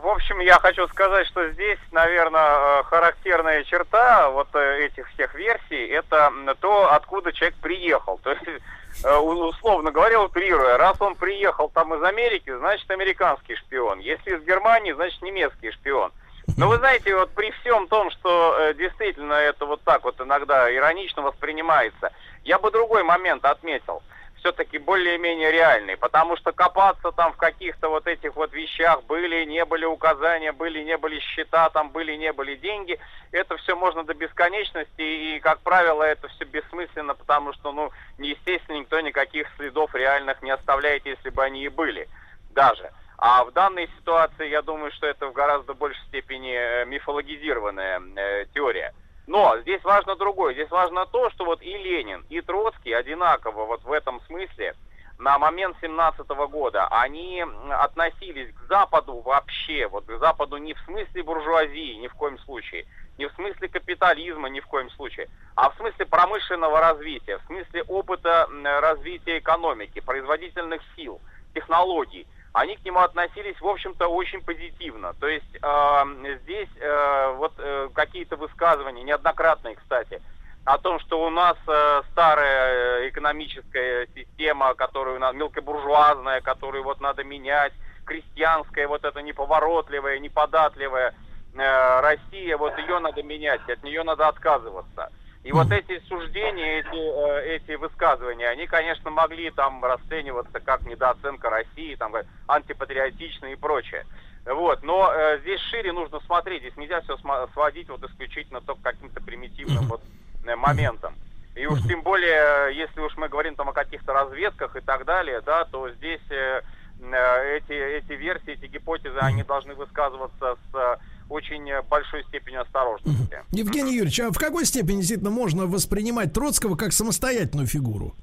В 0.07 0.09
общем, 0.09 0.39
я 0.39 0.57
хочу 0.59 0.87
сказать, 0.87 1.27
что 1.27 1.49
здесь, 1.49 1.79
наверное, 1.91 2.79
э, 2.79 2.83
характерная 2.83 3.65
черта 3.65 4.29
вот 4.29 4.47
э, 4.53 4.85
этих 4.85 5.05
всех 5.09 5.35
версий, 5.35 5.85
это 5.87 6.31
то, 6.61 6.93
откуда 6.93 7.33
человек 7.33 7.57
приехал. 7.57 8.17
То 8.23 8.31
есть, 8.31 8.63
э, 9.03 9.17
условно 9.17 9.91
говоря, 9.91 10.21
утрируя, 10.21 10.77
раз 10.77 10.95
он 11.01 11.15
приехал 11.15 11.67
там 11.67 11.93
из 11.93 12.01
Америки, 12.03 12.55
значит, 12.55 12.89
американский 12.89 13.57
шпион. 13.57 13.99
Если 13.99 14.37
из 14.37 14.43
Германии, 14.45 14.93
значит, 14.93 15.21
немецкий 15.21 15.71
шпион. 15.71 16.13
Но 16.55 16.69
вы 16.69 16.77
знаете, 16.77 17.13
вот 17.13 17.31
при 17.31 17.51
всем 17.59 17.89
том, 17.89 18.09
что 18.11 18.71
действительно 18.77 19.33
это 19.33 19.65
вот 19.65 19.81
так 19.81 20.05
вот 20.05 20.21
иногда 20.21 20.73
иронично 20.73 21.21
воспринимается, 21.21 22.13
я 22.45 22.59
бы 22.59 22.71
другой 22.71 23.03
момент 23.03 23.43
отметил– 23.43 24.01
все-таки 24.39 24.77
более-менее 24.77 25.51
реальный, 25.51 25.97
потому 25.97 26.37
что 26.37 26.51
копаться 26.51 27.11
там 27.11 27.33
в 27.33 27.37
каких-то 27.37 27.89
вот 27.89 28.07
этих 28.07 28.35
вот 28.35 28.53
вещах, 28.53 29.03
были, 29.03 29.45
не 29.45 29.63
были 29.65 29.85
указания, 29.85 30.51
были, 30.51 30.83
не 30.83 30.97
были 30.97 31.19
счета, 31.19 31.69
там 31.69 31.89
были, 31.89 32.15
не 32.15 32.31
были 32.33 32.55
деньги, 32.55 32.99
это 33.31 33.57
все 33.57 33.75
можно 33.75 34.03
до 34.03 34.13
бесконечности, 34.13 35.01
и, 35.01 35.39
как 35.39 35.59
правило, 35.61 36.03
это 36.03 36.27
все 36.29 36.45
бессмысленно, 36.45 37.15
потому 37.15 37.53
что, 37.53 37.71
ну, 37.71 37.91
естественно, 38.17 38.77
никто 38.77 38.99
никаких 39.01 39.47
следов 39.57 39.93
реальных 39.95 40.41
не 40.41 40.51
оставляет, 40.51 41.05
если 41.05 41.29
бы 41.29 41.43
они 41.43 41.63
и 41.63 41.69
были, 41.69 42.07
даже. 42.51 42.91
А 43.17 43.43
в 43.43 43.51
данной 43.51 43.89
ситуации, 43.97 44.47
я 44.47 44.61
думаю, 44.61 44.91
что 44.91 45.07
это 45.07 45.27
в 45.27 45.33
гораздо 45.33 45.73
большей 45.73 46.03
степени 46.05 46.53
э, 46.53 46.85
мифологизированная 46.85 47.99
э, 48.15 48.45
теория. 48.53 48.93
Но 49.27 49.59
здесь 49.59 49.83
важно 49.83 50.15
другое. 50.15 50.53
Здесь 50.53 50.71
важно 50.71 51.05
то, 51.05 51.29
что 51.31 51.43
вот 51.43 51.61
и 51.61 51.77
Ленин, 51.77 52.25
и 52.29 52.39
Троцкий 52.39 52.93
одинаково 52.93 53.65
вот 53.65 53.83
в 53.83 53.91
этом 53.91 54.21
смысле 54.21 54.73
на 55.19 55.37
момент 55.37 55.75
17 55.81 56.25
-го 56.27 56.47
года 56.47 56.87
они 56.87 57.43
относились 57.69 58.53
к 58.53 58.67
Западу 58.69 59.19
вообще, 59.19 59.87
вот 59.87 60.05
к 60.05 60.17
Западу 60.19 60.57
не 60.57 60.73
в 60.73 60.79
смысле 60.81 61.23
буржуазии, 61.23 61.95
ни 61.95 62.07
в 62.07 62.13
коем 62.13 62.39
случае, 62.39 62.85
не 63.17 63.27
в 63.27 63.33
смысле 63.33 63.67
капитализма, 63.67 64.47
ни 64.47 64.59
в 64.59 64.67
коем 64.67 64.89
случае, 64.91 65.27
а 65.55 65.71
в 65.71 65.75
смысле 65.75 66.05
промышленного 66.05 66.79
развития, 66.79 67.39
в 67.39 67.45
смысле 67.47 67.83
опыта 67.83 68.47
развития 68.63 69.39
экономики, 69.39 69.99
производительных 69.99 70.81
сил, 70.95 71.19
технологий 71.53 72.27
они 72.53 72.75
к 72.75 72.85
нему 72.85 72.99
относились, 72.99 73.59
в 73.59 73.67
общем-то, 73.67 74.07
очень 74.07 74.41
позитивно. 74.41 75.13
То 75.19 75.27
есть 75.27 75.55
э, 75.61 76.37
здесь 76.43 76.69
э, 76.79 77.33
вот 77.37 77.53
э, 77.57 77.89
какие-то 77.93 78.35
высказывания, 78.35 79.03
неоднократные, 79.03 79.75
кстати, 79.75 80.21
о 80.65 80.77
том, 80.77 80.99
что 80.99 81.25
у 81.25 81.29
нас 81.29 81.55
э, 81.67 82.01
старая 82.11 83.03
э, 83.03 83.09
экономическая 83.09 84.07
система, 84.15 84.73
которую 84.73 85.19
надо, 85.19 85.37
мелкобуржуазная, 85.37 86.41
которую 86.41 86.83
вот 86.83 86.99
надо 86.99 87.23
менять, 87.23 87.73
крестьянская, 88.05 88.87
вот 88.87 89.05
эта 89.05 89.21
неповоротливая, 89.21 90.19
неподатливая 90.19 91.13
э, 91.53 91.99
Россия, 92.01 92.57
вот 92.57 92.77
ее 92.79 92.99
надо 92.99 93.23
менять, 93.23 93.61
от 93.69 93.83
нее 93.83 94.03
надо 94.03 94.27
отказываться. 94.27 95.09
И 95.47 95.51
вот 95.53 95.71
эти 95.71 96.01
суждения, 96.09 96.79
эти, 96.79 96.89
э, 96.93 97.55
эти 97.55 97.75
высказывания, 97.75 98.49
они, 98.49 98.67
конечно, 98.67 99.09
могли 99.11 99.49
там 99.49 99.81
расцениваться 99.81 100.59
как 100.59 100.85
недооценка 100.85 101.49
России, 101.49 101.95
там 101.95 102.13
антипатриотичные 102.47 103.53
и 103.53 103.55
прочее. 103.55 104.05
Вот, 104.45 104.83
но 104.83 105.09
э, 105.09 105.39
здесь 105.39 105.61
шире 105.61 105.93
нужно 105.93 106.19
смотреть, 106.25 106.63
здесь 106.63 106.75
нельзя 106.75 106.99
все 106.99 107.17
сводить 107.53 107.87
вот 107.87 108.03
исключительно 108.03 108.59
только 108.59 108.91
каким-то 108.91 109.23
примитивным 109.23 109.85
вот 109.85 110.01
э, 110.45 110.53
моментом. 110.57 111.15
И 111.55 111.65
уж 111.65 111.81
тем 111.83 112.01
более, 112.01 112.75
если 112.75 112.99
уж 112.99 113.15
мы 113.15 113.29
говорим 113.29 113.55
там 113.55 113.69
о 113.69 113.73
каких-то 113.73 114.11
разведках 114.11 114.75
и 114.75 114.81
так 114.81 115.05
далее, 115.05 115.39
да, 115.39 115.63
то 115.63 115.89
здесь 115.91 116.29
э, 116.29 116.61
э 116.99 117.57
эти, 117.57 117.71
эти 117.71 118.11
версии, 118.11 118.51
эти 118.51 118.65
гипотезы, 118.65 119.19
они 119.19 119.43
должны 119.43 119.75
высказываться 119.75 120.57
с 120.73 120.99
очень 121.29 121.69
э, 121.69 121.81
большой 121.83 122.23
степенью 122.25 122.61
осторожности. 122.61 123.43
Евгений 123.51 123.93
Юрьевич, 123.93 124.19
а 124.19 124.31
в 124.31 124.37
какой 124.37 124.65
степени 124.65 124.97
действительно 124.97 125.29
можно 125.29 125.65
воспринимать 125.65 126.33
Троцкого 126.33 126.75
как 126.75 126.93
самостоятельную 126.93 127.67
фигуру? 127.67 128.15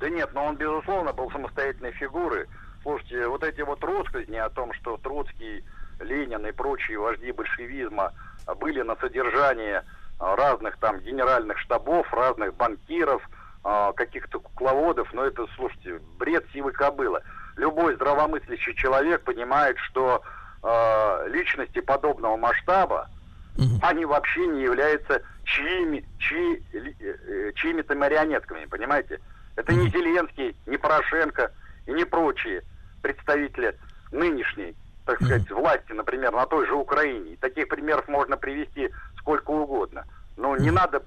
Да 0.00 0.08
нет, 0.08 0.30
но 0.32 0.46
он, 0.46 0.56
безусловно, 0.56 1.12
был 1.12 1.30
самостоятельной 1.30 1.92
фигурой. 1.92 2.46
Слушайте, 2.82 3.26
вот 3.26 3.42
эти 3.42 3.60
вот 3.62 3.82
россказни 3.82 4.36
о 4.36 4.48
том, 4.48 4.72
что 4.74 4.96
Троцкий, 4.96 5.64
Ленин 6.00 6.46
и 6.46 6.52
прочие 6.52 6.98
вожди 6.98 7.32
большевизма 7.32 8.12
были 8.60 8.82
на 8.82 8.96
содержании 8.96 9.82
а, 10.18 10.36
разных 10.36 10.76
там 10.78 11.00
генеральных 11.00 11.58
штабов, 11.58 12.12
разных 12.12 12.54
банкиров, 12.54 13.28
а, 13.64 13.92
каких-то 13.92 14.40
кукловодов, 14.40 15.12
но 15.12 15.24
это, 15.24 15.46
слушайте, 15.56 16.00
бред 16.18 16.46
сивы 16.52 16.72
кобыла. 16.72 17.22
Любой 17.56 17.94
здравомыслящий 17.96 18.74
человек 18.74 19.22
понимает, 19.22 19.76
что 19.78 20.22
э, 20.62 21.28
личности 21.28 21.80
подобного 21.80 22.36
масштаба, 22.36 23.08
угу. 23.56 23.78
они 23.82 24.04
вообще 24.04 24.46
не 24.46 24.62
являются 24.62 25.22
чьими, 25.44 26.04
чьи, 26.18 26.62
э, 26.72 27.52
чьими-то 27.54 27.94
марионетками, 27.94 28.64
понимаете? 28.66 29.20
Это 29.56 29.72
не 29.72 29.88
Зеленский, 29.90 30.56
не 30.66 30.76
Порошенко 30.76 31.50
и 31.86 31.92
не 31.92 32.04
прочие 32.04 32.62
представители 33.02 33.76
нынешней, 34.12 34.76
так 35.04 35.16
сказать, 35.16 35.50
власти, 35.50 35.92
например, 35.92 36.32
на 36.32 36.46
той 36.46 36.66
же 36.66 36.74
Украине. 36.74 37.32
И 37.32 37.36
таких 37.36 37.68
примеров 37.68 38.06
можно 38.08 38.36
привести 38.36 38.90
сколько 39.16 39.50
угодно. 39.50 40.04
Но 40.36 40.56
не 40.56 40.70
надо 40.70 41.02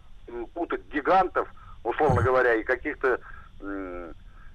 путать 0.54 0.82
гигантов, 0.92 1.48
условно 1.84 2.22
говоря, 2.22 2.56
и 2.56 2.64
каких-то 2.64 3.20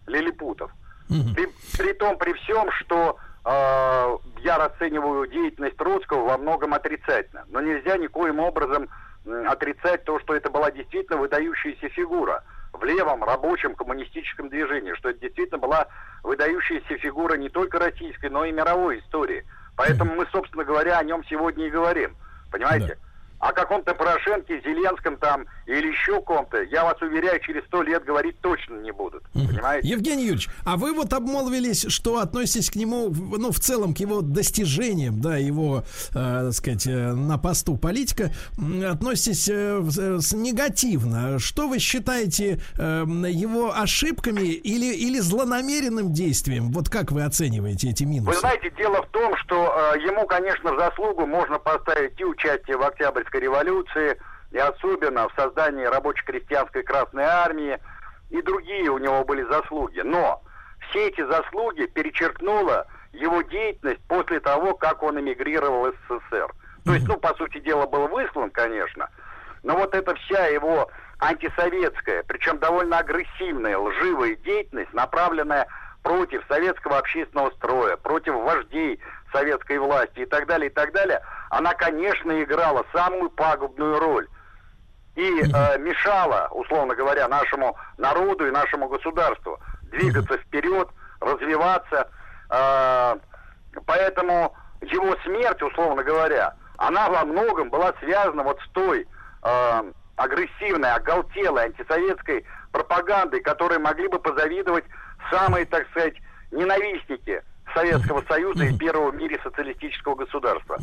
лилипутов. 0.06 0.70
При, 1.08 1.48
при 1.78 1.92
том, 1.92 2.18
при 2.18 2.32
всем, 2.34 2.70
что 2.72 3.16
э, 3.46 4.18
я 4.42 4.58
расцениваю 4.58 5.26
деятельность 5.28 5.76
Троцкого 5.76 6.28
во 6.28 6.38
многом 6.38 6.74
отрицательно. 6.74 7.44
Но 7.48 7.60
нельзя 7.60 7.96
никоим 7.96 8.40
образом 8.40 8.88
отрицать 9.46 10.04
то, 10.04 10.20
что 10.20 10.34
это 10.34 10.50
была 10.50 10.70
действительно 10.70 11.18
выдающаяся 11.18 11.88
фигура 11.88 12.44
в 12.72 12.84
левом 12.84 13.24
рабочем 13.24 13.74
коммунистическом 13.74 14.48
движении, 14.48 14.94
что 14.94 15.10
это 15.10 15.20
действительно 15.20 15.58
была 15.58 15.86
выдающаяся 16.22 16.98
фигура 16.98 17.36
не 17.36 17.48
только 17.48 17.78
российской, 17.78 18.30
но 18.30 18.44
и 18.44 18.52
мировой 18.52 19.00
истории. 19.00 19.44
Поэтому 19.76 20.14
мы, 20.14 20.26
собственно 20.32 20.64
говоря, 20.64 20.98
о 20.98 21.04
нем 21.04 21.24
сегодня 21.24 21.66
и 21.66 21.70
говорим. 21.70 22.16
Понимаете? 22.50 22.98
О 23.38 23.52
каком-то 23.52 23.94
Порошенке, 23.94 24.60
Зеленском 24.64 25.16
там 25.16 25.46
или 25.66 25.88
еще 25.88 26.20
ком-то, 26.22 26.62
я 26.62 26.84
вас 26.84 27.00
уверяю, 27.02 27.40
через 27.40 27.64
сто 27.64 27.82
лет 27.82 28.04
говорить 28.04 28.40
точно 28.40 28.76
не 28.76 28.92
будут. 28.92 29.22
Угу. 29.34 29.48
Понимаете? 29.48 29.88
Евгений 29.88 30.22
Юрьевич, 30.22 30.48
а 30.64 30.76
вы 30.76 30.92
вот 30.92 31.12
обмолвились, 31.12 31.86
что 31.88 32.18
относитесь 32.18 32.70
к 32.70 32.76
нему, 32.76 33.10
ну, 33.10 33.50
в 33.50 33.58
целом, 33.58 33.94
к 33.94 33.98
его 33.98 34.20
достижениям, 34.20 35.20
да, 35.20 35.36
его, 35.36 35.84
э, 36.10 36.12
так 36.12 36.52
сказать, 36.52 36.86
э, 36.86 37.12
на 37.12 37.38
посту 37.38 37.76
политика, 37.76 38.30
относитесь 38.88 39.48
э, 39.48 39.82
с, 39.82 40.32
негативно. 40.32 41.38
Что 41.38 41.68
вы 41.68 41.78
считаете 41.78 42.60
э, 42.78 43.04
его 43.28 43.72
ошибками 43.76 44.48
или, 44.48 44.94
или 44.94 45.18
злонамеренным 45.18 46.12
действием? 46.12 46.70
Вот 46.70 46.88
как 46.88 47.12
вы 47.12 47.22
оцениваете 47.24 47.90
эти 47.90 48.04
минусы? 48.04 48.30
Вы 48.30 48.36
знаете, 48.36 48.70
дело 48.76 49.02
в 49.02 49.08
том, 49.08 49.36
что 49.36 49.94
э, 49.94 50.00
ему, 50.00 50.26
конечно, 50.26 50.72
в 50.72 50.78
заслугу 50.78 51.26
можно 51.26 51.58
поставить 51.58 52.18
и 52.20 52.24
участие 52.24 52.76
в 52.76 52.82
Октябрьской 53.26 53.40
революции, 53.40 54.18
и 54.52 54.58
особенно 54.58 55.28
в 55.28 55.32
создании 55.34 55.84
рабоче-крестьянской 55.84 56.82
Красной 56.82 57.24
Армии, 57.24 57.78
и 58.30 58.40
другие 58.42 58.90
у 58.90 58.98
него 58.98 59.24
были 59.24 59.42
заслуги. 59.44 60.00
Но 60.00 60.42
все 60.88 61.08
эти 61.08 61.24
заслуги 61.26 61.86
перечеркнула 61.86 62.86
его 63.12 63.42
деятельность 63.42 64.00
после 64.08 64.40
того, 64.40 64.74
как 64.74 65.02
он 65.02 65.20
эмигрировал 65.20 65.86
из 65.86 65.94
СССР. 66.08 66.52
То 66.84 66.94
есть, 66.94 67.08
ну, 67.08 67.16
по 67.16 67.34
сути 67.34 67.58
дела, 67.58 67.86
был 67.86 68.06
выслан, 68.08 68.50
конечно, 68.50 69.08
но 69.64 69.76
вот 69.76 69.92
эта 69.94 70.14
вся 70.14 70.46
его 70.46 70.88
антисоветская, 71.18 72.22
причем 72.28 72.58
довольно 72.58 72.98
агрессивная, 72.98 73.76
лживая 73.76 74.36
деятельность, 74.36 74.92
направленная 74.92 75.66
против 76.04 76.44
советского 76.46 76.98
общественного 76.98 77.50
строя, 77.50 77.96
против 77.96 78.34
вождей 78.34 79.00
советской 79.32 79.78
власти 79.78 80.20
и 80.20 80.26
так 80.26 80.46
далее, 80.46 80.70
и 80.70 80.72
так 80.72 80.92
далее, 80.92 81.20
она, 81.50 81.74
конечно, 81.74 82.42
играла 82.42 82.84
самую 82.92 83.30
пагубную 83.30 83.98
роль 83.98 84.28
и 85.14 85.40
э, 85.40 85.78
мешала, 85.78 86.48
условно 86.50 86.94
говоря, 86.94 87.26
нашему 87.28 87.76
народу 87.96 88.46
и 88.46 88.50
нашему 88.50 88.88
государству 88.88 89.58
двигаться 89.90 90.36
вперед, 90.38 90.88
развиваться. 91.20 92.10
Э, 92.50 93.16
поэтому 93.86 94.54
его 94.82 95.16
смерть, 95.24 95.62
условно 95.62 96.02
говоря, 96.04 96.54
она 96.76 97.08
во 97.08 97.24
многом 97.24 97.70
была 97.70 97.94
связана 98.00 98.42
вот 98.42 98.60
с 98.60 98.68
той 98.72 99.06
э, 99.42 99.92
агрессивной, 100.16 100.92
оголтелой 100.92 101.64
антисоветской 101.64 102.44
пропагандой, 102.72 103.40
которой 103.40 103.78
могли 103.78 104.08
бы 104.08 104.18
позавидовать 104.18 104.84
самые, 105.30 105.64
так 105.64 105.88
сказать, 105.90 106.14
ненавистники 106.50 107.42
Советского 107.76 108.24
Союза 108.26 108.64
и 108.64 108.76
первого 108.76 109.10
в 109.10 109.16
мире 109.16 109.38
социалистического 109.42 110.14
государства. 110.14 110.78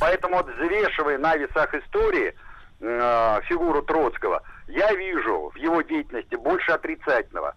Поэтому 0.00 0.36
вот 0.36 0.48
взвешивая 0.48 1.18
на 1.18 1.36
весах 1.36 1.74
истории 1.74 2.34
э, 2.80 3.40
фигуру 3.44 3.82
Троцкого, 3.82 4.42
я 4.68 4.92
вижу 4.94 5.50
в 5.54 5.56
его 5.56 5.82
деятельности 5.82 6.36
больше 6.36 6.72
отрицательного. 6.72 7.54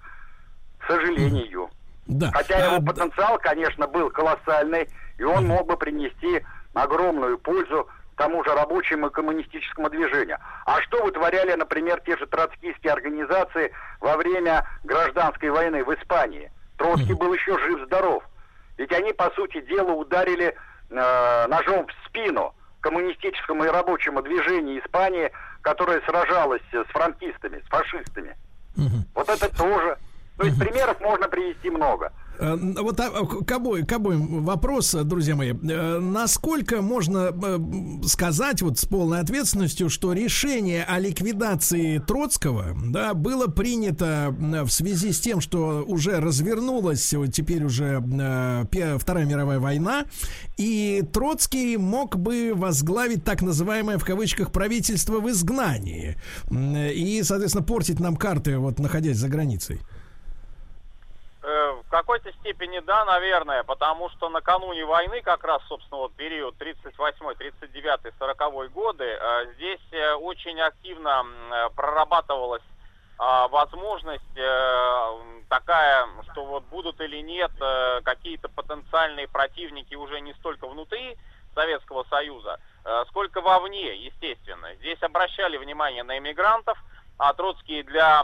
К 0.80 0.88
сожалению. 0.88 1.70
Да. 2.08 2.32
Хотя 2.34 2.58
его 2.66 2.76
а, 2.78 2.82
потенциал, 2.82 3.38
конечно, 3.38 3.88
был 3.88 4.10
колоссальный, 4.10 4.90
и 5.18 5.24
он 5.24 5.48
мог 5.48 5.68
бы 5.68 5.78
принести 5.78 6.44
огромную 6.74 7.38
пользу 7.38 7.88
тому 8.18 8.44
же 8.44 8.54
рабочему 8.54 9.08
и 9.08 9.12
коммунистическому 9.12 9.90
движению. 9.90 10.38
А 10.66 10.82
что 10.82 11.04
вытворяли, 11.04 11.54
например, 11.54 12.02
те 12.06 12.18
же 12.18 12.26
троцкистские 12.28 12.94
организации 12.94 13.72
во 14.00 14.18
время 14.18 14.68
гражданской 14.84 15.50
войны 15.50 15.84
в 15.84 15.94
Испании? 15.94 16.52
Троцкий 16.78 17.14
был 17.14 17.34
еще 17.34 17.58
жив-здоров. 17.60 18.24
Ведь 18.78 18.92
они, 18.92 19.14
по 19.14 19.30
сути 19.32 19.62
дела, 19.62 19.92
ударили 19.92 20.56
э, 20.90 21.48
ножом 21.48 21.88
в 21.88 22.08
спину 22.08 22.54
коммунистическому 22.82 23.66
и 23.66 23.68
рабочему 23.68 24.22
движению 24.22 24.82
Испании, 24.84 25.32
которое 25.62 26.02
сражалось 26.02 26.64
с 26.72 26.84
франкистами, 26.92 27.62
с 27.66 27.70
фашистами. 27.70 28.36
Угу. 28.76 29.06
Вот 29.16 29.30
это 29.30 29.56
тоже. 29.56 29.98
То 30.38 30.46
есть 30.46 30.60
примеров 30.60 31.00
можно 31.00 31.28
привести 31.28 31.70
много. 31.70 32.12
Э, 32.42 32.58
вот 32.58 33.00
а, 33.00 33.10
к 33.26 33.52
обоим, 33.52 33.86
к 33.86 33.92
обоим 33.92 34.44
вопрос, 34.44 34.94
друзья 34.94 35.36
мои. 35.36 35.54
Э, 35.54 36.00
насколько 36.00 36.82
можно 36.82 37.32
э, 37.32 37.60
сказать 38.08 38.64
вот 38.64 38.80
с 38.80 38.86
полной 38.86 39.20
ответственностью, 39.20 39.90
что 39.90 40.12
решение 40.14 40.84
о 40.84 40.98
ликвидации 40.98 42.00
Троцкого 42.00 42.76
да, 42.88 43.14
было 43.14 43.46
принято 43.46 44.36
в 44.40 44.70
связи 44.70 45.12
с 45.12 45.20
тем, 45.20 45.40
что 45.40 45.84
уже 45.86 46.20
развернулась 46.20 47.14
вот 47.14 47.28
теперь 47.28 47.64
уже 47.64 48.02
Вторая 48.02 49.26
мировая 49.26 49.60
война, 49.60 50.06
и 50.58 51.04
Троцкий 51.14 51.78
мог 51.78 52.18
бы 52.18 52.54
возглавить 52.56 53.24
так 53.24 53.44
называемое 53.44 54.00
в 54.00 54.06
кавычках 54.06 54.52
правительство 54.52 55.20
в 55.20 55.30
изгнании 55.30 56.18
и, 56.50 57.22
соответственно, 57.24 57.64
портить 57.64 58.00
нам 58.00 58.16
карты, 58.16 58.58
вот 58.58 58.80
находясь 58.80 59.18
за 59.18 59.30
границей? 59.30 59.80
Какой-то 61.92 62.32
степени 62.40 62.80
да, 62.80 63.04
наверное, 63.04 63.64
потому 63.64 64.10
что 64.12 64.30
накануне 64.30 64.86
войны, 64.86 65.22
как 65.22 65.44
раз, 65.44 65.62
собственно, 65.68 65.98
вот 65.98 66.14
период 66.14 66.58
38, 66.58 67.36
39, 67.36 68.14
40 68.18 68.72
годы, 68.72 69.04
э, 69.04 69.54
здесь 69.56 69.82
э, 69.92 70.14
очень 70.14 70.58
активно 70.62 71.26
э, 71.52 71.70
прорабатывалась 71.76 72.64
возможность 73.52 74.24
такая, 75.48 76.08
что 76.32 76.44
вот 76.44 76.64
будут 76.72 77.00
или 77.02 77.18
нет 77.18 77.52
какие-то 78.04 78.50
потенциальные 78.50 79.28
противники 79.28 79.94
уже 79.94 80.22
не 80.22 80.34
столько 80.34 80.68
внутри 80.68 81.16
Советского 81.54 82.04
Союза, 82.06 82.60
сколько 83.10 83.42
вовне, 83.42 83.96
естественно. 83.96 84.74
Здесь 84.78 84.98
обращали 85.04 85.58
внимание 85.58 86.02
на 86.02 86.18
иммигрантов– 86.18 86.84
а 87.22 87.34
Троцкий 87.36 87.84
для 87.84 88.24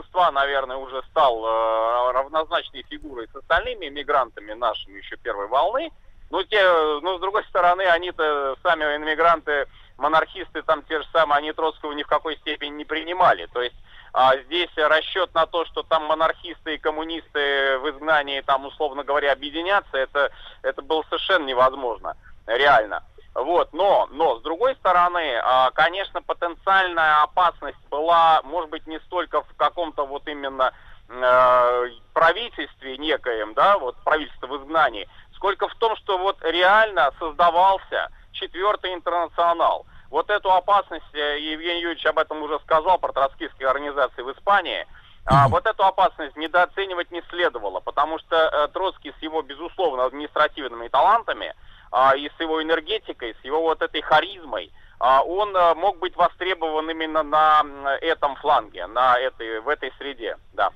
большинства, 0.00 0.30
наверное, 0.30 0.76
уже 0.76 1.02
стал 1.10 1.44
э, 1.44 2.12
равнозначной 2.12 2.84
фигурой 2.88 3.28
с 3.32 3.36
остальными 3.36 3.86
иммигрантами 3.86 4.52
нашими 4.52 4.98
еще 4.98 5.16
первой 5.16 5.46
волны. 5.48 5.90
Но, 6.30 6.42
те, 6.44 6.62
но 7.02 7.18
с 7.18 7.20
другой 7.20 7.44
стороны, 7.44 7.82
они-то 7.82 8.56
сами 8.62 8.84
иммигранты, 8.96 9.66
монархисты 9.98 10.62
там 10.62 10.82
те 10.84 11.02
же 11.02 11.08
самые, 11.12 11.38
они 11.38 11.52
Троцкого 11.52 11.92
ни 11.92 12.02
в 12.02 12.06
какой 12.06 12.36
степени 12.36 12.70
не 12.70 12.84
принимали. 12.84 13.46
То 13.52 13.62
есть 13.62 13.76
а 14.12 14.36
здесь 14.38 14.70
расчет 14.76 15.32
на 15.34 15.46
то, 15.46 15.64
что 15.66 15.82
там 15.84 16.04
монархисты 16.06 16.74
и 16.74 16.78
коммунисты 16.78 17.78
в 17.78 17.90
изгнании, 17.90 18.40
там, 18.40 18.66
условно 18.66 19.04
говоря, 19.04 19.30
объединятся, 19.30 19.96
это, 19.96 20.32
это 20.62 20.82
было 20.82 21.04
совершенно 21.04 21.46
невозможно, 21.46 22.16
реально. 22.46 23.04
Вот, 23.34 23.72
но, 23.72 24.08
но, 24.10 24.38
с 24.38 24.42
другой 24.42 24.74
стороны, 24.76 25.36
а, 25.42 25.70
конечно, 25.70 26.20
потенциальная 26.20 27.22
опасность 27.22 27.78
была, 27.88 28.42
может 28.42 28.70
быть, 28.70 28.86
не 28.88 28.98
столько 29.00 29.42
в 29.42 29.56
каком-то 29.56 30.04
вот 30.04 30.26
именно 30.26 30.72
э, 31.08 31.90
правительстве 32.12 32.98
некоем, 32.98 33.54
да, 33.54 33.78
вот 33.78 33.96
правительство 34.02 34.48
в 34.48 34.56
изгнании, 34.56 35.08
сколько 35.36 35.68
в 35.68 35.74
том, 35.76 35.94
что 35.96 36.18
вот 36.18 36.38
реально 36.42 37.12
создавался 37.20 38.10
четвертый 38.32 38.94
интернационал. 38.94 39.86
Вот 40.10 40.28
эту 40.28 40.50
опасность, 40.52 41.14
э, 41.14 41.38
Евгений 41.38 41.82
Юрьевич 41.82 42.04
об 42.06 42.18
этом 42.18 42.42
уже 42.42 42.58
сказал, 42.60 42.98
про 42.98 43.12
троцкистские 43.12 43.68
организации 43.68 44.22
в 44.22 44.32
Испании, 44.32 44.88
а 45.24 45.46
вот 45.48 45.66
эту 45.66 45.84
опасность 45.84 46.36
недооценивать 46.36 47.12
не 47.12 47.22
следовало, 47.30 47.78
потому 47.78 48.18
что 48.18 48.36
э, 48.36 48.68
Троцкий 48.72 49.14
с 49.16 49.22
его, 49.22 49.40
безусловно, 49.42 50.04
административными 50.04 50.88
талантами– 50.88 51.54
а, 51.90 52.16
и 52.16 52.28
с 52.28 52.40
его 52.40 52.62
энергетикой, 52.62 53.34
с 53.40 53.44
его 53.44 53.62
вот 53.62 53.82
этой 53.82 54.00
харизмой, 54.02 54.72
а, 54.98 55.22
он 55.22 55.56
а, 55.56 55.74
мог 55.74 55.98
быть 55.98 56.14
востребован 56.16 56.90
именно 56.90 57.22
на 57.22 57.62
этом 58.00 58.36
фланге, 58.36 58.86
на 58.86 59.18
этой, 59.18 59.60
в 59.60 59.68
этой 59.68 59.92
среде, 59.98 60.36
да. 60.52 60.70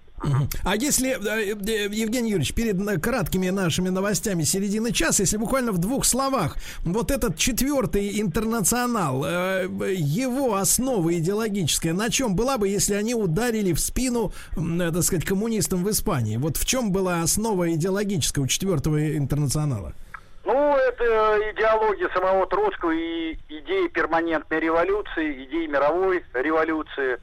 А 0.63 0.77
если, 0.77 1.11
э, 1.11 1.53
э, 1.53 1.89
Евгений 1.93 2.31
Юрьевич, 2.31 2.55
перед 2.55 3.03
краткими 3.03 3.51
нашими 3.51 3.91
новостями 3.91 4.45
середины 4.45 4.93
часа, 4.93 5.23
если 5.23 5.37
буквально 5.37 5.73
в 5.73 5.79
двух 5.79 6.05
словах, 6.05 6.57
вот 6.85 7.11
этот 7.11 7.37
четвертый 7.37 8.21
интернационал, 8.21 9.25
э, 9.27 9.67
его 9.95 10.55
основа 10.55 11.13
идеологическая, 11.15 11.93
на 11.93 12.11
чем 12.11 12.35
была 12.37 12.57
бы, 12.57 12.69
если 12.69 12.95
они 12.95 13.15
ударили 13.15 13.73
в 13.73 13.81
спину, 13.81 14.33
так 14.55 15.03
сказать, 15.03 15.25
коммунистам 15.25 15.85
в 15.85 15.91
Испании? 15.91 16.39
Вот 16.39 16.57
в 16.57 16.65
чем 16.65 16.93
была 16.93 17.21
основа 17.21 17.73
идеологическая 17.75 18.41
у 18.41 18.47
четвертого 18.47 19.17
интернационала? 19.17 19.93
Ну, 20.99 21.05
это 21.07 21.51
идеология 21.53 22.09
самого 22.11 22.47
Троцкого 22.47 22.91
и 22.91 23.35
идеи 23.49 23.89
перманентной 23.89 24.61
революции, 24.61 25.45
идеи 25.45 25.67
мировой 25.67 26.25
революции. 26.35 27.19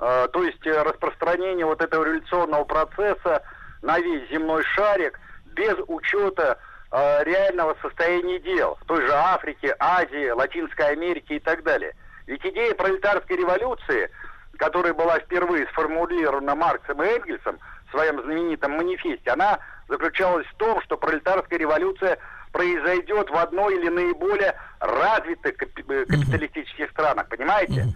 Э, 0.00 0.28
то 0.32 0.42
есть 0.42 0.66
э, 0.66 0.82
распространение 0.82 1.66
вот 1.66 1.82
этого 1.82 2.04
революционного 2.04 2.64
процесса 2.64 3.42
на 3.82 3.98
весь 3.98 4.28
земной 4.30 4.62
шарик 4.62 5.18
без 5.46 5.74
учета 5.88 6.58
э, 6.90 7.24
реального 7.24 7.76
состояния 7.82 8.38
дел 8.38 8.78
в 8.80 8.86
той 8.86 9.02
же 9.02 9.12
Африке, 9.12 9.74
Азии, 9.78 10.30
Латинской 10.30 10.88
Америке 10.88 11.36
и 11.36 11.40
так 11.40 11.62
далее. 11.62 11.94
Ведь 12.26 12.44
идея 12.44 12.74
пролетарской 12.74 13.36
революции, 13.36 14.10
которая 14.58 14.94
была 14.94 15.18
впервые 15.18 15.66
сформулирована 15.68 16.54
Марксом 16.54 17.02
и 17.02 17.06
Энгельсом 17.06 17.58
в 17.88 17.90
своем 17.90 18.22
знаменитом 18.22 18.72
манифесте, 18.72 19.30
она 19.30 19.58
заключалась 19.88 20.46
в 20.46 20.54
том, 20.54 20.80
что 20.82 20.96
пролетарская 20.96 21.58
революция 21.58 22.18
произойдет 22.52 23.30
в 23.30 23.34
одной 23.34 23.76
или 23.76 23.88
наиболее 23.88 24.54
развитых 24.80 25.56
капиталистических 25.56 26.90
странах, 26.90 27.28
понимаете? 27.28 27.88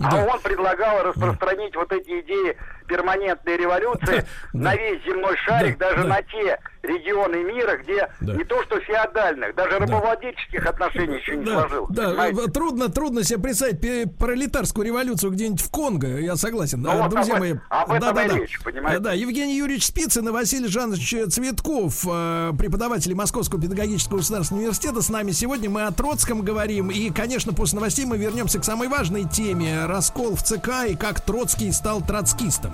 А 0.00 0.16
он 0.16 0.40
предлагал 0.40 1.04
распространить 1.04 1.76
вот 1.76 1.92
эти 1.92 2.20
идеи 2.20 2.56
перманентной 2.86 3.56
революции 3.56 4.24
на 4.52 4.74
весь 4.74 5.02
земной 5.04 5.36
шарик, 5.38 5.78
да, 5.78 5.90
даже 5.90 6.02
да. 6.02 6.08
на 6.08 6.22
те 6.22 6.58
регионы 6.82 7.36
мира, 7.44 7.78
где 7.78 8.08
да. 8.20 8.34
не 8.34 8.44
то 8.44 8.62
что 8.64 8.78
феодальных, 8.80 9.54
даже 9.54 9.78
рабовладельческих 9.78 10.62
да. 10.62 10.70
отношений 10.70 11.16
еще 11.16 11.36
не 11.36 11.44
да. 11.44 11.60
сложилось. 11.60 11.90
Да, 11.90 12.08
понимаете? 12.10 12.50
трудно, 12.50 12.88
трудно 12.88 13.24
себе 13.24 13.40
представить 13.40 14.18
пролетарскую 14.18 14.86
революцию 14.86 15.32
где-нибудь 15.32 15.62
в 15.62 15.70
Конго, 15.70 16.18
я 16.18 16.36
согласен. 16.36 16.82
Ну, 16.82 17.02
вот 17.02 17.10
Друзья 17.10 17.34
об, 17.34 17.40
мои, 17.40 17.54
об 17.70 17.88
да, 17.88 17.96
этом 17.96 18.14
да, 18.14 18.28
да. 18.28 18.36
речь, 18.36 18.60
понимаете? 18.62 19.00
Да, 19.00 19.12
Евгений 19.12 19.56
Юрьевич 19.56 19.86
Спицын 19.86 20.28
и 20.28 20.30
Василий 20.30 20.68
Жанович 20.68 21.32
Цветков, 21.32 22.06
э, 22.06 22.52
преподаватели 22.58 23.14
Московского 23.14 23.60
педагогического 23.60 24.18
государственного 24.18 24.62
университета, 24.62 25.02
с 25.02 25.08
нами 25.08 25.30
сегодня. 25.30 25.70
Мы 25.70 25.84
о 25.84 25.92
Троцком 25.92 26.42
говорим, 26.42 26.90
и, 26.90 27.10
конечно, 27.10 27.52
после 27.52 27.76
новостей 27.76 28.04
мы 28.04 28.18
вернемся 28.18 28.58
к 28.58 28.64
самой 28.64 28.88
важной 28.88 29.24
теме, 29.24 29.86
раскол 29.86 30.36
в 30.36 30.42
ЦК 30.42 30.86
и 30.88 30.96
как 30.96 31.20
Троцкий 31.20 31.72
стал 31.72 32.02
троцкистом. 32.02 32.73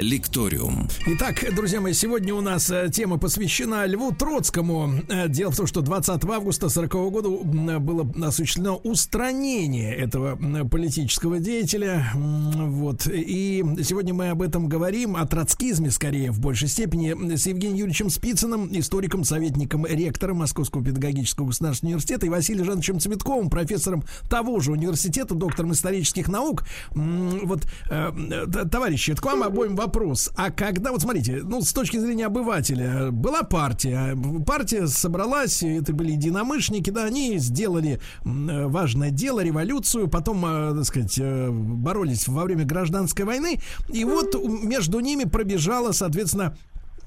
Лекториум. 0.00 0.88
Итак, 1.06 1.44
друзья 1.54 1.80
мои, 1.80 1.92
сегодня 1.92 2.34
у 2.34 2.40
нас 2.40 2.70
э, 2.70 2.88
тема 2.92 3.18
посвящена 3.18 3.86
Льву 3.86 4.12
Троцкому. 4.12 4.90
Э, 5.08 5.28
дело 5.28 5.50
в 5.50 5.56
том, 5.56 5.66
что 5.66 5.82
20 5.82 6.24
августа 6.24 6.68
40 6.68 6.92
года 7.10 7.28
было 7.28 8.10
осуществлено 8.26 8.76
устранение 8.76 9.94
этого 9.94 10.36
политического 10.66 11.38
деятеля. 11.38 12.10
Вот. 12.14 13.06
И 13.06 13.62
сегодня 13.82 14.14
мы 14.14 14.30
об 14.30 14.42
этом 14.42 14.68
говорим, 14.68 15.16
о 15.16 15.26
троцкизме, 15.26 15.90
скорее, 15.90 16.30
в 16.30 16.40
большей 16.40 16.68
степени, 16.68 17.36
с 17.36 17.46
Евгением 17.46 17.76
Юрьевичем 17.76 18.10
Спицыным, 18.10 18.70
историком, 18.72 19.24
советником 19.24 19.86
ректора 19.86 20.34
Московского 20.34 20.82
педагогического 20.82 21.46
государственного 21.46 21.92
университета, 21.92 22.26
и 22.26 22.28
Василием 22.30 22.64
Жановичем 22.64 23.00
Цветковым, 23.00 23.50
профессором 23.50 24.04
того 24.28 24.60
же 24.60 24.72
университета, 24.72 25.34
доктором 25.34 25.72
исторических 25.72 26.28
наук. 26.28 26.64
Вот, 26.90 27.66
э, 27.90 28.46
товарищи, 28.70 29.10
это 29.10 29.20
к 29.20 29.26
вам 29.26 29.42
обоим 29.42 29.76
вопрос 29.76 29.89
вопрос. 29.90 30.30
А 30.36 30.50
когда, 30.50 30.92
вот 30.92 31.02
смотрите, 31.02 31.40
ну, 31.42 31.62
с 31.62 31.72
точки 31.72 31.96
зрения 31.98 32.26
обывателя, 32.26 33.10
была 33.10 33.42
партия, 33.42 34.16
партия 34.46 34.86
собралась, 34.86 35.64
это 35.64 35.92
были 35.92 36.12
единомышленники, 36.12 36.90
да, 36.90 37.04
они 37.04 37.38
сделали 37.38 38.00
важное 38.24 39.10
дело, 39.10 39.40
революцию, 39.40 40.08
потом, 40.08 40.46
э, 40.46 40.74
так 40.76 40.84
сказать, 40.84 41.18
э, 41.18 41.50
боролись 41.50 42.28
во 42.28 42.44
время 42.44 42.64
гражданской 42.64 43.24
войны, 43.24 43.60
и 43.92 44.04
вот 44.04 44.36
между 44.62 45.00
ними 45.00 45.24
пробежала, 45.24 45.90
соответственно, 45.90 46.56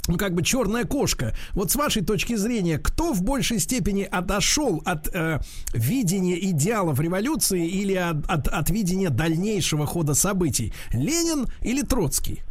ну, 0.08 0.18
как 0.18 0.34
бы 0.34 0.44
черная 0.44 0.84
кошка. 0.84 1.34
Вот 1.54 1.72
с 1.72 1.76
вашей 1.76 2.04
точки 2.04 2.36
зрения, 2.36 2.78
кто 2.78 3.14
в 3.14 3.24
большей 3.24 3.60
степени 3.60 4.04
отошел 4.04 4.82
от 4.84 5.08
э, 5.16 5.40
видения 5.74 6.38
идеалов 6.50 7.00
революции 7.00 7.66
или 7.66 7.94
от, 7.94 8.26
от, 8.30 8.50
от 8.50 8.70
видения 8.70 9.10
дальнейшего 9.10 9.86
хода 9.86 10.14
событий? 10.14 10.74
Ленин 10.92 11.48
или 11.62 11.82
Троцкий? 11.82 12.44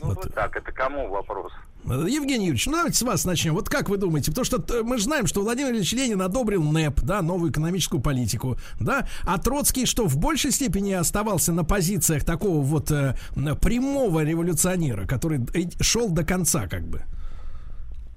Ну 0.00 0.08
вот. 0.08 0.24
вот 0.24 0.34
так, 0.34 0.56
это 0.56 0.72
кому 0.72 1.08
вопрос? 1.08 1.52
Евгений 1.84 2.46
Юрьевич, 2.46 2.66
ну 2.66 2.72
давайте 2.72 2.96
с 2.96 3.02
вас 3.02 3.24
начнем. 3.24 3.54
Вот 3.54 3.68
как 3.68 3.88
вы 3.88 3.96
думаете? 3.96 4.30
Потому 4.30 4.44
что 4.44 4.62
мы 4.82 4.98
же 4.98 5.04
знаем, 5.04 5.26
что 5.26 5.40
Владимир 5.40 5.72
Ильич 5.72 5.92
Ленин 5.92 6.20
одобрил 6.20 6.62
НЭП, 6.62 7.00
да, 7.00 7.22
новую 7.22 7.50
экономическую 7.50 8.02
политику, 8.02 8.56
да, 8.78 9.06
а 9.26 9.38
Троцкий, 9.38 9.86
что 9.86 10.06
в 10.06 10.18
большей 10.18 10.50
степени 10.50 10.92
оставался 10.92 11.52
на 11.52 11.64
позициях 11.64 12.24
такого 12.24 12.60
вот 12.60 12.90
э, 12.90 13.14
прямого 13.60 14.22
революционера, 14.22 15.06
который 15.06 15.40
шел 15.80 16.10
до 16.10 16.24
конца, 16.24 16.68
как 16.68 16.82
бы. 16.82 17.02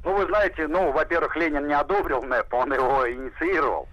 Ну, 0.04 0.18
вы 0.18 0.26
знаете, 0.28 0.68
ну, 0.68 0.92
во-первых, 0.92 1.36
Ленин 1.38 1.68
не 1.68 1.74
одобрил 1.74 2.22
НЭП, 2.22 2.54
он 2.54 2.74
его 2.74 3.10
инициировал. 3.10 3.88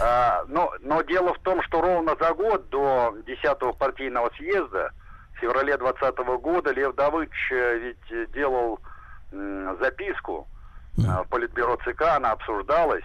А, 0.00 0.44
но, 0.48 0.72
но 0.82 1.02
дело 1.02 1.34
в 1.34 1.38
том, 1.40 1.62
что 1.62 1.80
ровно 1.80 2.14
за 2.20 2.32
год 2.34 2.68
до 2.68 3.16
10-го 3.26 3.72
партийного 3.72 4.30
съезда 4.36 4.92
в 5.38 5.40
феврале 5.40 5.76
2020 5.76 6.18
года 6.42 6.72
Лев 6.72 6.94
Давыдович 6.96 7.52
э, 7.52 7.78
ведь 7.78 8.32
делал 8.32 8.80
записку 9.80 10.48
э, 10.96 11.02
в 11.02 11.28
Политбюро 11.28 11.76
ЦК, 11.84 12.02
она 12.16 12.32
обсуждалась, 12.32 13.04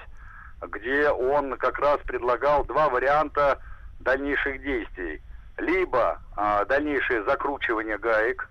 где 0.62 1.10
он 1.10 1.58
как 1.58 1.78
раз 1.80 2.00
предлагал 2.02 2.66
два 2.66 2.90
варианта 2.90 3.60
дальнейших 4.00 4.62
действий. 4.62 5.22
Либо 5.58 6.20
а, 6.36 6.66
дальнейшее 6.66 7.24
закручивание 7.26 8.00
гаек 8.00 8.50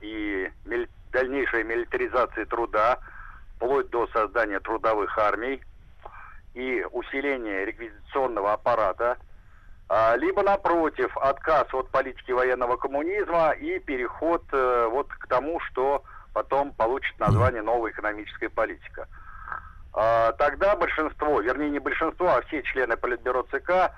и 0.00 0.48
миль, 0.64 0.88
дальнейшая 1.10 1.64
милитаризация 1.64 2.46
труда, 2.46 3.00
вплоть 3.56 3.90
до 3.90 4.06
создания 4.08 4.60
трудовых 4.60 5.18
армий 5.18 5.60
и 6.54 6.86
усиление 6.92 7.64
реквизиционного 7.64 8.52
аппарата– 8.52 9.16
либо 10.16 10.42
напротив 10.42 11.16
отказ 11.18 11.66
от 11.72 11.90
политики 11.90 12.32
военного 12.32 12.76
коммунизма 12.76 13.50
и 13.50 13.78
переход 13.78 14.42
э, 14.52 14.88
вот 14.90 15.08
к 15.08 15.26
тому, 15.26 15.60
что 15.60 16.02
потом 16.32 16.72
получит 16.72 17.18
название 17.20 17.62
новая 17.62 17.92
экономическая 17.92 18.48
политика. 18.48 19.06
А, 19.92 20.32
тогда 20.32 20.74
большинство, 20.74 21.40
вернее 21.40 21.70
не 21.70 21.78
большинство, 21.78 22.28
а 22.28 22.42
все 22.42 22.62
члены 22.62 22.96
Политбюро 22.96 23.44
ЦК 23.44 23.92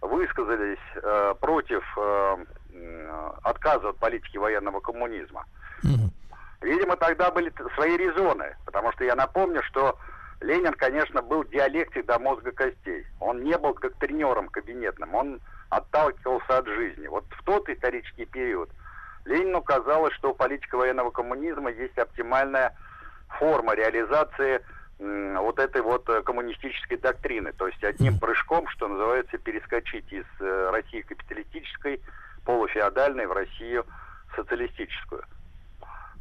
высказались 0.00 0.78
э, 0.94 1.34
против 1.40 1.84
э, 1.98 2.36
отказа 3.42 3.90
от 3.90 3.98
политики 3.98 4.38
военного 4.38 4.80
коммунизма. 4.80 5.44
Видимо, 6.62 6.96
тогда 6.96 7.30
были 7.30 7.52
свои 7.74 7.96
резоны, 7.96 8.56
потому 8.64 8.92
что 8.92 9.04
я 9.04 9.16
напомню, 9.16 9.62
что 9.64 9.98
Ленин, 10.42 10.74
конечно, 10.74 11.22
был 11.22 11.44
диалектик 11.44 12.04
до 12.06 12.18
мозга 12.18 12.52
костей. 12.52 13.06
Он 13.20 13.42
не 13.42 13.56
был 13.56 13.74
как 13.74 13.94
тренером 13.94 14.48
кабинетным, 14.48 15.14
он 15.14 15.40
отталкивался 15.70 16.58
от 16.58 16.66
жизни. 16.66 17.06
Вот 17.06 17.24
в 17.30 17.42
тот 17.44 17.68
исторический 17.68 18.26
период 18.26 18.68
Ленину 19.24 19.62
казалось, 19.62 20.12
что 20.14 20.34
политика 20.34 20.76
военного 20.76 21.10
коммунизма 21.10 21.70
есть 21.70 21.96
оптимальная 21.96 22.76
форма 23.38 23.74
реализации 23.74 24.60
вот 24.98 25.58
этой 25.58 25.82
вот 25.82 26.08
э, 26.08 26.22
коммунистической 26.22 26.96
доктрины. 26.96 27.52
То 27.52 27.66
есть 27.66 27.82
одним 27.82 28.18
прыжком, 28.18 28.68
что 28.68 28.86
называется, 28.86 29.36
перескочить 29.38 30.12
из 30.12 30.24
э, 30.38 30.70
России 30.70 31.00
капиталистической, 31.00 32.00
полуфеодальной 32.44 33.26
в 33.26 33.32
Россию 33.32 33.84
социалистическую. 34.36 35.24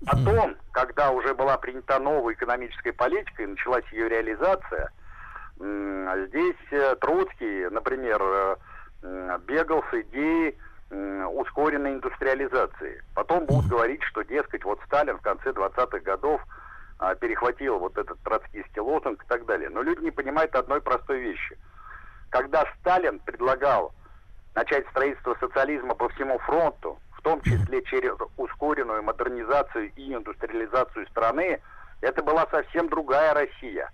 Потом, 0.05 0.55
когда 0.71 1.11
уже 1.11 1.33
была 1.33 1.57
принята 1.57 1.99
новая 1.99 2.33
экономическая 2.33 2.93
политика 2.93 3.43
и 3.43 3.47
началась 3.47 3.85
ее 3.91 4.09
реализация, 4.09 4.91
здесь 5.57 6.55
э, 6.71 6.95
Троцкий, 6.99 7.69
например, 7.69 8.19
э, 8.21 9.39
бегал 9.45 9.83
с 9.91 9.93
идеей 9.93 10.57
ускоренной 10.91 11.93
индустриализации. 11.93 13.01
Потом 13.15 13.45
будут 13.45 13.67
говорить, 13.67 14.03
что, 14.03 14.23
дескать, 14.23 14.65
вот 14.65 14.79
Сталин 14.87 15.17
в 15.17 15.21
конце 15.21 15.51
20-х 15.51 15.99
годов 15.99 16.41
а, 16.99 17.15
перехватил 17.15 17.79
вот 17.79 17.97
этот 17.97 18.19
троцкийский 18.19 18.81
лозунг 18.81 19.23
и 19.23 19.27
так 19.27 19.45
далее. 19.45 19.69
Но 19.69 19.81
люди 19.81 20.03
не 20.03 20.11
понимают 20.11 20.53
одной 20.53 20.81
простой 20.81 21.19
вещи. 21.19 21.57
Когда 22.29 22.65
Сталин 22.79 23.19
предлагал 23.19 23.93
начать 24.53 24.87
строительство 24.89 25.35
социализма 25.39 25.95
по 25.95 26.09
всему 26.09 26.37
фронту, 26.39 26.99
в 27.21 27.23
том 27.23 27.39
числе 27.41 27.83
через 27.83 28.13
ускоренную 28.35 29.03
модернизацию 29.03 29.91
и 29.95 30.13
индустриализацию 30.13 31.05
страны, 31.07 31.61
это 32.01 32.23
была 32.23 32.47
совсем 32.49 32.89
другая 32.89 33.35
Россия. 33.35 33.91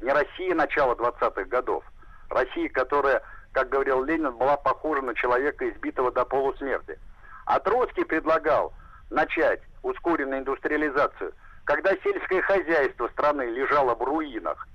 Не 0.00 0.12
Россия 0.12 0.54
начала 0.54 0.94
20-х 0.94 1.44
годов. 1.44 1.84
Россия, 2.30 2.68
которая, 2.68 3.20
как 3.50 3.68
говорил 3.68 4.04
Ленин, 4.04 4.32
была 4.36 4.56
похожа 4.56 5.02
на 5.02 5.12
человека, 5.14 5.68
избитого 5.68 6.12
до 6.12 6.24
полусмерти. 6.24 6.98
А 7.46 7.58
Троцкий 7.58 8.04
предлагал 8.04 8.72
начать 9.10 9.60
ускоренную 9.82 10.42
индустриализацию, 10.42 11.32
когда 11.64 11.90
сельское 12.04 12.42
хозяйство 12.42 13.08
страны 13.08 13.42
лежало 13.42 13.96
в 13.96 14.02
руинах, 14.02 14.68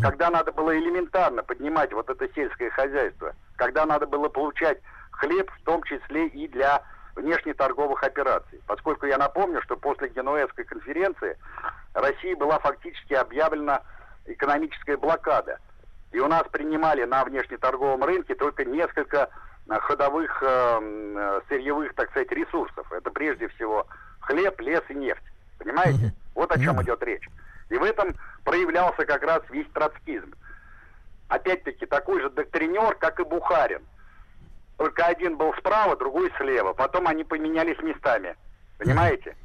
когда 0.00 0.30
надо 0.30 0.52
было 0.52 0.76
элементарно 0.78 1.42
поднимать 1.42 1.92
вот 1.92 2.08
это 2.08 2.28
сельское 2.32 2.70
хозяйство, 2.70 3.34
когда 3.56 3.84
надо 3.86 4.06
было 4.06 4.28
получать 4.28 4.78
хлеб, 5.10 5.50
в 5.50 5.64
том 5.64 5.82
числе 5.82 6.28
и 6.28 6.48
для 6.48 6.82
внешнеторговых 7.16 8.02
операций. 8.02 8.60
Поскольку 8.66 9.06
я 9.06 9.18
напомню, 9.18 9.62
что 9.62 9.76
после 9.76 10.08
Генуэзской 10.08 10.64
конференции 10.64 11.36
России 11.94 12.34
была 12.34 12.58
фактически 12.58 13.14
объявлена 13.14 13.82
экономическая 14.26 14.96
блокада. 14.96 15.58
И 16.12 16.18
у 16.18 16.28
нас 16.28 16.44
принимали 16.50 17.04
на 17.04 17.24
внешнеторговом 17.24 18.04
рынке 18.04 18.34
только 18.34 18.64
несколько 18.64 19.28
э, 19.68 19.78
ходовых 19.80 20.42
э, 20.42 20.46
э, 20.46 21.40
сырьевых, 21.48 21.94
так 21.94 22.10
сказать, 22.10 22.30
ресурсов. 22.30 22.90
Это 22.92 23.10
прежде 23.10 23.48
всего 23.48 23.86
хлеб, 24.20 24.60
лес 24.60 24.82
и 24.88 24.94
нефть. 24.94 25.24
Понимаете? 25.58 26.14
Вот 26.34 26.50
о 26.50 26.58
чем 26.58 26.82
идет 26.82 27.02
речь. 27.02 27.28
И 27.70 27.76
в 27.76 27.82
этом 27.82 28.14
проявлялся 28.44 29.04
как 29.06 29.22
раз 29.22 29.42
весь 29.50 29.68
троцкизм. 29.72 30.34
Опять-таки 31.28 31.86
такой 31.86 32.20
же 32.20 32.30
доктринер, 32.30 32.96
как 32.96 33.20
и 33.20 33.24
Бухарин. 33.24 33.82
Только 34.76 35.06
один 35.06 35.36
был 35.36 35.52
справа, 35.54 35.96
другой 35.96 36.32
слева. 36.36 36.72
Потом 36.72 37.06
они 37.06 37.24
поменялись 37.24 37.78
местами. 37.78 38.36
Понимаете? 38.78 39.36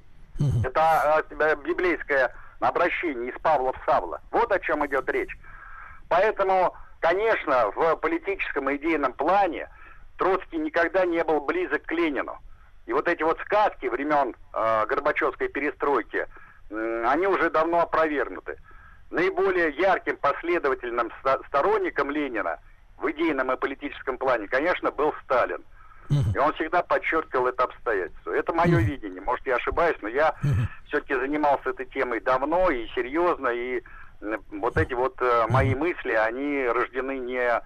Это 0.63 1.23
э, 1.29 1.55
библейское 1.63 2.33
обращение 2.59 3.31
из 3.31 3.39
Павла 3.41 3.73
в 3.73 3.85
Савла. 3.85 4.21
Вот 4.31 4.51
о 4.51 4.59
чем 4.59 4.85
идет 4.85 5.09
речь. 5.09 5.37
Поэтому, 6.07 6.75
конечно, 6.99 7.71
в 7.71 7.95
политическом 7.97 8.69
и 8.69 8.77
идейном 8.77 9.13
плане 9.13 9.69
Троцкий 10.17 10.57
никогда 10.57 11.05
не 11.05 11.23
был 11.23 11.41
близок 11.41 11.83
к 11.83 11.91
Ленину. 11.91 12.37
И 12.85 12.93
вот 12.93 13.07
эти 13.07 13.21
вот 13.21 13.39
сказки 13.41 13.85
времен 13.85 14.35
э, 14.53 14.85
Горбачевской 14.87 15.49
перестройки, 15.49 16.25
э, 16.69 17.05
они 17.07 17.27
уже 17.27 17.49
давно 17.49 17.81
опровергнуты. 17.81 18.57
Наиболее 19.11 19.69
ярким 19.71 20.17
последовательным 20.17 21.11
сторонником 21.47 22.11
Ленина 22.11 22.59
в 23.01 23.12
идейном 23.12 23.51
и 23.51 23.57
политическом 23.57 24.17
плане, 24.17 24.47
конечно, 24.47 24.91
был 24.91 25.13
Сталин. 25.23 25.63
И 26.33 26.38
он 26.39 26.53
всегда 26.53 26.81
подчеркивал 26.81 27.47
это 27.47 27.65
обстоятельство. 27.65 28.31
Это 28.31 28.51
мое 28.51 28.79
видение. 28.79 29.21
Может, 29.21 29.45
я 29.45 29.57
ошибаюсь, 29.57 29.97
но 30.01 30.07
я 30.07 30.33
все-таки 30.88 31.13
занимался 31.13 31.69
этой 31.69 31.85
темой 31.85 32.19
давно 32.19 32.71
и 32.71 32.88
серьезно. 32.95 33.49
И 33.49 33.83
вот 34.51 34.75
эти 34.77 34.93
вот 34.93 35.15
э, 35.21 35.45
мои 35.49 35.75
мысли, 35.75 36.12
они 36.12 36.65
рождены 36.65 37.19
не 37.19 37.39
э, 37.39 37.62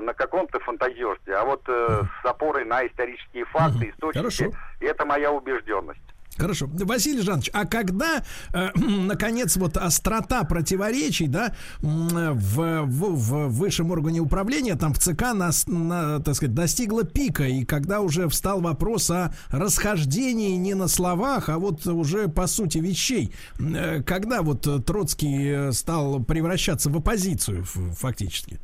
на 0.00 0.14
каком-то 0.14 0.58
фантазерстве, 0.60 1.36
а 1.36 1.44
вот 1.44 1.62
э, 1.68 2.02
с 2.22 2.26
опорой 2.26 2.64
на 2.64 2.86
исторические 2.86 3.44
факты, 3.44 3.90
источники. 3.90 4.18
Хорошо. 4.18 4.44
И 4.80 4.86
это 4.86 5.04
моя 5.04 5.30
убежденность. 5.30 6.00
Хорошо. 6.36 6.68
Василий 6.68 7.22
Жанович, 7.22 7.50
а 7.52 7.64
когда, 7.64 8.24
э, 8.52 8.70
наконец, 8.74 9.56
вот 9.56 9.76
острота 9.76 10.44
противоречий, 10.44 11.28
да, 11.28 11.54
в, 11.80 12.82
в, 12.82 12.86
в 12.86 13.48
высшем 13.48 13.90
органе 13.90 14.20
управления, 14.20 14.74
там 14.74 14.92
в 14.94 14.98
ЦК, 14.98 15.32
нас, 15.34 15.66
на, 15.66 16.20
так 16.20 16.34
сказать, 16.34 16.54
достигла 16.54 17.04
пика, 17.04 17.44
и 17.44 17.64
когда 17.64 18.00
уже 18.00 18.28
встал 18.28 18.60
вопрос 18.60 19.10
о 19.10 19.32
расхождении 19.50 20.56
не 20.56 20.74
на 20.74 20.88
словах, 20.88 21.48
а 21.48 21.58
вот 21.58 21.86
уже 21.86 22.28
по 22.28 22.46
сути 22.46 22.78
вещей, 22.78 23.32
э, 23.58 24.02
когда 24.02 24.42
вот 24.42 24.66
Троцкий 24.84 25.68
э, 25.68 25.72
стал 25.72 26.22
превращаться 26.22 26.90
в 26.90 26.96
оппозицию 26.96 27.64
фактически? 27.64 28.58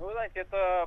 Ну, 0.00 0.10
знаете, 0.12 0.40
это 0.40 0.86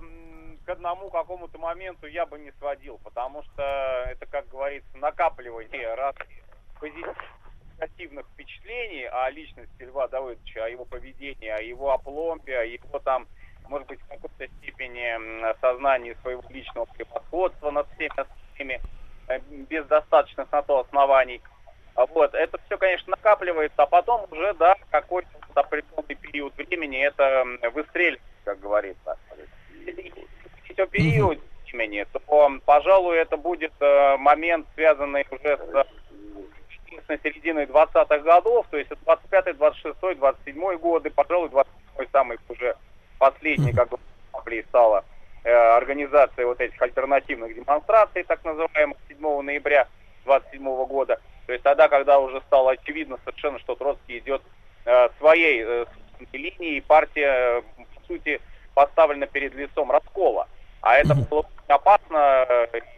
к 0.69 0.71
одному 0.71 1.09
какому-то 1.09 1.57
моменту 1.57 2.05
я 2.05 2.27
бы 2.27 2.37
не 2.37 2.51
сводил, 2.59 2.99
потому 3.03 3.41
что 3.41 4.05
это, 4.07 4.27
как 4.27 4.47
говорится, 4.49 4.87
накапливание 4.99 5.95
разных 5.95 6.27
позитивных 6.79 8.27
впечатлений 8.27 9.05
о 9.05 9.31
личности 9.31 9.81
Льва 9.81 10.07
Давыдовича, 10.09 10.65
о 10.65 10.69
его 10.69 10.85
поведении, 10.85 11.49
о 11.49 11.59
его 11.59 11.91
опломбе, 11.91 12.59
о 12.59 12.63
его 12.65 12.99
там, 12.99 13.27
может 13.67 13.87
быть, 13.87 13.99
в 13.99 14.07
какой-то 14.09 14.47
степени 14.59 15.49
осознании 15.49 16.15
своего 16.21 16.43
личного 16.49 16.85
превосходства 16.85 17.71
над 17.71 17.87
всеми 17.95 18.19
остальными, 18.19 18.79
э, 19.27 19.39
без 19.39 19.87
достаточных 19.87 20.51
на 20.51 20.61
то 20.61 20.81
оснований. 20.81 21.41
Вот, 21.95 22.35
это 22.35 22.59
все, 22.67 22.77
конечно, 22.77 23.09
накапливается, 23.09 23.81
а 23.81 23.87
потом 23.87 24.27
уже, 24.29 24.53
да, 24.53 24.75
какой-то 24.91 25.31
определенный 25.55 26.13
период 26.13 26.55
времени 26.57 27.03
это 27.03 27.43
выстрелит, 27.73 28.21
как 28.45 28.59
говорится 28.59 29.17
все 30.79 30.87
период 30.87 31.39
времени, 31.71 32.05
то, 32.11 32.59
пожалуй, 32.65 33.17
это 33.17 33.37
будет 33.37 33.73
э, 33.79 34.17
момент, 34.17 34.65
связанный 34.75 35.25
уже 35.29 35.57
с 35.57 35.87
с 37.07 37.21
серединой 37.23 37.65
20-х 37.65 38.19
годов, 38.19 38.65
то 38.69 38.77
есть 38.77 38.89
25-й, 39.05 39.53
26-й, 39.53 40.15
27-й 40.15 40.77
годы, 40.77 41.09
пожалуй, 41.11 41.49
27-й 41.49 42.07
самый 42.11 42.37
уже 42.49 42.75
последний, 43.19 43.73
как 43.73 43.89
бы 43.89 43.97
стала 44.69 45.05
э, 45.43 45.51
организация 45.51 46.47
вот 46.47 46.59
этих 46.59 46.81
альтернативных 46.81 47.53
демонстраций, 47.53 48.23
так 48.23 48.43
называемых, 48.43 48.97
7 49.07 49.41
ноября 49.41 49.87
27 50.25 50.63
года. 50.85 51.19
То 51.45 51.53
есть 51.53 51.63
тогда, 51.63 51.87
когда 51.87 52.19
уже 52.19 52.41
стало 52.47 52.71
очевидно 52.71 53.17
совершенно, 53.23 53.59
что 53.59 53.75
Троцкий 53.75 54.17
идет 54.19 54.41
э, 54.85 55.09
своей 55.19 55.63
э, 55.63 55.85
линией, 56.33 56.81
партия, 56.81 57.59
э, 57.59 57.61
по 57.95 58.07
сути, 58.07 58.41
поставлена 58.73 59.27
перед 59.27 59.53
лицом 59.53 59.91
раскола. 59.91 60.47
А 60.81 60.95
это 60.95 61.13
было 61.15 61.43
опасно, 61.67 62.45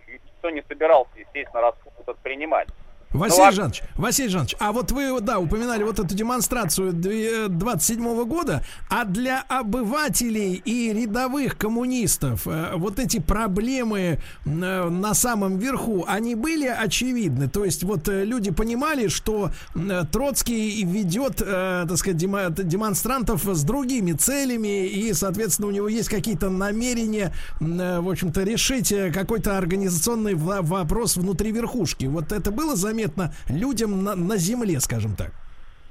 никто 0.07 0.49
не 0.49 0.63
собирался, 0.67 1.11
естественно, 1.15 1.61
расход 1.61 1.93
этот 1.99 2.19
принимать. 2.19 2.67
Василий 3.13 3.45
ну, 3.47 3.51
Жанович, 3.51 3.83
Василий 3.95 4.29
Жанович, 4.29 4.55
а 4.59 4.71
вот 4.71 4.91
вы, 4.91 5.19
да, 5.19 5.39
упоминали 5.39 5.83
вот 5.83 5.99
эту 5.99 6.15
демонстрацию 6.15 6.93
27 6.93 8.05
-го 8.05 8.25
года, 8.25 8.63
а 8.89 9.03
для 9.03 9.41
обывателей 9.49 10.53
и 10.53 10.93
рядовых 10.93 11.57
коммунистов 11.57 12.47
э, 12.47 12.71
вот 12.75 12.99
эти 12.99 13.19
проблемы 13.19 14.19
э, 14.45 14.89
на 14.89 15.13
самом 15.13 15.57
верху, 15.57 16.05
они 16.07 16.35
были 16.35 16.67
очевидны? 16.67 17.49
То 17.49 17.65
есть 17.65 17.83
вот 17.83 18.07
э, 18.07 18.23
люди 18.23 18.51
понимали, 18.51 19.09
что 19.09 19.51
Троцкий 20.11 20.83
ведет, 20.85 21.37
так 21.37 21.97
сказать, 21.97 22.17
демонстрантов 22.17 23.43
с 23.43 23.63
другими 23.63 24.13
целями, 24.13 24.87
и, 24.87 25.13
соответственно, 25.13 25.67
у 25.67 25.71
него 25.71 25.87
есть 25.87 26.09
какие-то 26.09 26.49
намерения, 26.49 27.33
в 27.59 28.09
общем-то, 28.09 28.43
решить 28.43 28.93
какой-то 29.13 29.57
организационный 29.57 30.35
вопрос 30.35 31.17
внутри 31.17 31.51
верхушки. 31.51 32.05
Вот 32.05 32.31
это 32.31 32.51
было 32.51 32.75
заметно? 32.75 33.00
Заметно 33.01 33.33
людям 33.49 34.03
на, 34.03 34.15
на 34.15 34.37
земле, 34.37 34.79
скажем 34.79 35.15
так? 35.15 35.31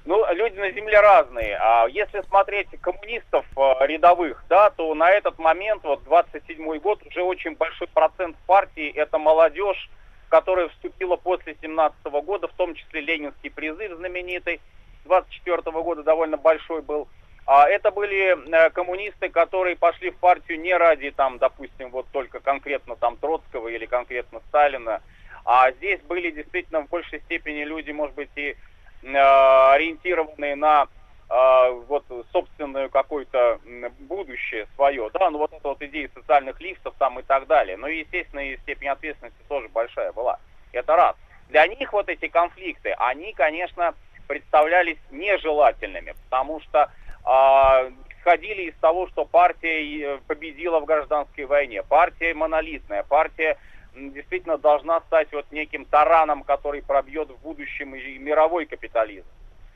Ну, 0.04 0.24
люди 0.32 0.58
на 0.58 0.70
земле 0.70 1.00
разные. 1.00 1.56
А 1.60 1.86
если 1.88 2.22
смотреть 2.22 2.68
коммунистов 2.80 3.44
э, 3.56 3.86
рядовых, 3.86 4.42
да, 4.48 4.70
то 4.70 4.94
на 4.94 5.10
этот 5.10 5.38
момент, 5.38 5.82
вот 5.84 6.00
27-й 6.06 6.78
год, 6.78 7.00
уже 7.06 7.22
очень 7.22 7.54
большой 7.54 7.86
процент 7.88 8.36
партии 8.46 8.90
это 8.90 9.18
молодежь, 9.18 9.90
которая 10.28 10.68
вступила 10.68 11.16
после 11.16 11.56
17 11.60 11.98
-го 12.04 12.22
года, 12.22 12.48
в 12.48 12.52
том 12.52 12.74
числе 12.74 13.00
ленинский 13.00 13.50
призыв 13.50 13.96
знаменитый, 13.96 14.60
24 15.04 15.58
-го 15.58 15.82
года 15.82 16.02
довольно 16.02 16.36
большой 16.36 16.82
был. 16.82 17.08
А 17.46 17.68
это 17.68 17.90
были 17.90 18.36
э, 18.36 18.70
коммунисты, 18.70 19.28
которые 19.28 19.76
пошли 19.76 20.10
в 20.10 20.16
партию 20.16 20.60
не 20.60 20.74
ради, 20.74 21.10
там, 21.10 21.38
допустим, 21.38 21.90
вот 21.90 22.06
только 22.12 22.40
конкретно 22.40 22.96
там 22.96 23.16
Троцкого 23.16 23.68
или 23.68 23.86
конкретно 23.86 24.40
Сталина, 24.48 25.02
а 25.44 25.70
здесь 25.72 26.00
были 26.02 26.30
действительно 26.30 26.82
в 26.82 26.88
большей 26.88 27.20
степени 27.20 27.64
люди, 27.64 27.90
может 27.90 28.14
быть, 28.14 28.30
и 28.36 28.56
э, 29.02 29.72
ориентированные 29.72 30.56
на 30.56 30.86
э, 31.28 31.70
вот 31.88 32.04
собственную 32.32 32.90
какое-то 32.90 33.60
будущее 34.00 34.66
свое, 34.74 35.10
да, 35.12 35.30
ну 35.30 35.38
вот 35.38 35.52
это 35.52 35.68
вот 35.68 35.82
идеи 35.82 36.10
социальных 36.14 36.60
лифтов 36.60 36.94
там 36.98 37.18
и 37.18 37.22
так 37.22 37.46
далее. 37.46 37.76
Но, 37.76 37.88
естественно, 37.88 38.40
и 38.40 38.56
степень 38.58 38.88
ответственности 38.88 39.42
тоже 39.48 39.68
большая 39.68 40.12
была. 40.12 40.38
Это 40.72 40.96
раз. 40.96 41.16
Для 41.48 41.66
них 41.66 41.92
вот 41.92 42.08
эти 42.08 42.28
конфликты, 42.28 42.94
они, 42.98 43.32
конечно, 43.32 43.94
представлялись 44.28 44.98
нежелательными, 45.10 46.14
потому 46.24 46.60
что 46.60 46.90
э, 47.26 47.90
исходили 48.16 48.70
из 48.70 48.74
того, 48.76 49.08
что 49.08 49.24
партия 49.24 50.14
э, 50.14 50.18
победила 50.26 50.78
в 50.78 50.84
гражданской 50.84 51.46
войне. 51.46 51.82
Партия 51.82 52.34
монолитная, 52.34 53.02
партия 53.02 53.58
действительно 53.94 54.58
должна 54.58 55.00
стать 55.02 55.32
вот 55.32 55.50
неким 55.50 55.84
тараном, 55.84 56.42
который 56.42 56.82
пробьет 56.82 57.30
в 57.30 57.42
будущем 57.42 57.94
и 57.94 58.18
мировой 58.18 58.66
капитализм. 58.66 59.26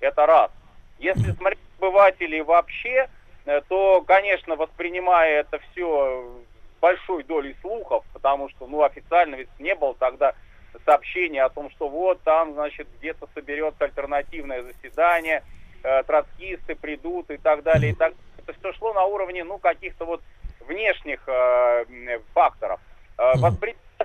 Это 0.00 0.26
раз. 0.26 0.50
Если 0.98 1.32
смотреть 1.32 1.60
обывателей 1.78 2.42
вообще, 2.42 3.08
э, 3.46 3.60
то, 3.68 4.02
конечно, 4.02 4.56
воспринимая 4.56 5.40
это 5.40 5.58
все 5.58 6.32
большой 6.80 7.24
долей 7.24 7.56
слухов, 7.60 8.04
потому 8.12 8.48
что, 8.50 8.66
ну, 8.66 8.82
официально 8.82 9.36
ведь 9.36 9.48
не 9.58 9.74
было 9.74 9.94
тогда 9.94 10.34
сообщения 10.84 11.42
о 11.42 11.48
том, 11.48 11.70
что 11.70 11.88
вот 11.88 12.20
там, 12.22 12.54
значит, 12.54 12.86
где-то 12.98 13.28
соберется 13.34 13.84
альтернативное 13.84 14.62
заседание, 14.62 15.42
э, 15.82 16.02
троцкисты 16.02 16.74
придут 16.74 17.30
и 17.30 17.36
так 17.36 17.62
далее, 17.62 17.92
и 17.92 17.94
так. 17.94 18.12
Это 18.38 18.52
все 18.58 18.72
шло 18.74 18.92
на 18.92 19.04
уровне, 19.04 19.44
ну, 19.44 19.58
каких-то 19.58 20.04
вот 20.04 20.20
внешних 20.60 21.22
э, 21.26 22.18
факторов. 22.34 22.80
Э, 23.18 23.32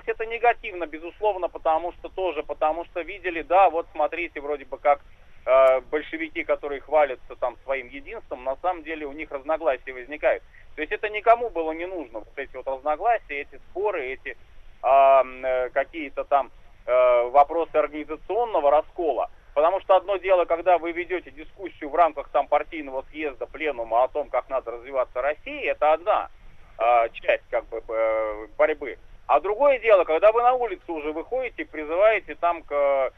воспри 0.00 0.12
это 0.12 0.26
негативно, 0.26 0.86
безусловно, 0.86 1.48
потому 1.48 1.92
что 1.92 2.08
тоже, 2.08 2.42
потому 2.42 2.84
что 2.86 3.00
видели, 3.02 3.42
да, 3.42 3.70
вот 3.70 3.86
смотрите, 3.92 4.40
вроде 4.40 4.64
бы 4.64 4.78
как 4.78 5.00
э, 5.46 5.80
большевики, 5.90 6.44
которые 6.44 6.80
хвалятся 6.80 7.36
там 7.36 7.56
своим 7.64 7.88
единством, 7.88 8.44
на 8.44 8.56
самом 8.56 8.82
деле 8.82 9.06
у 9.06 9.12
них 9.12 9.30
разногласия 9.30 9.92
возникают. 9.92 10.42
То 10.76 10.82
есть 10.82 10.92
это 10.92 11.08
никому 11.08 11.50
было 11.50 11.72
не 11.72 11.86
нужно, 11.86 12.20
вот 12.20 12.28
эти 12.36 12.56
вот 12.56 12.66
разногласия, 12.66 13.40
эти 13.40 13.56
споры, 13.70 14.06
эти 14.06 14.36
э, 14.82 15.68
какие-то 15.70 16.24
там 16.24 16.50
э, 16.86 17.30
вопросы 17.30 17.76
организационного 17.76 18.70
раскола. 18.70 19.30
Потому 19.54 19.80
что 19.80 19.96
одно 19.96 20.16
дело, 20.16 20.44
когда 20.44 20.78
вы 20.78 20.92
ведете 20.92 21.30
дискуссию 21.32 21.90
в 21.90 21.94
рамках 21.94 22.28
там 22.28 22.46
партийного 22.46 23.04
съезда, 23.10 23.46
пленума 23.46 24.04
о 24.04 24.08
том, 24.08 24.30
как 24.30 24.48
надо 24.48 24.70
развиваться 24.70 25.20
России, 25.20 25.64
это 25.64 25.92
одна 25.92 26.30
э, 26.78 27.08
часть 27.12 27.44
как 27.50 27.68
бы 27.68 27.82
э, 27.88 28.46
борьбы. 28.56 28.96
А 29.30 29.38
другое 29.38 29.78
дело, 29.78 30.02
когда 30.02 30.32
вы 30.32 30.42
на 30.42 30.54
улицу 30.54 30.92
уже 30.92 31.12
выходите, 31.12 31.64
призываете 31.64 32.34
там 32.34 32.64
к 32.64 33.12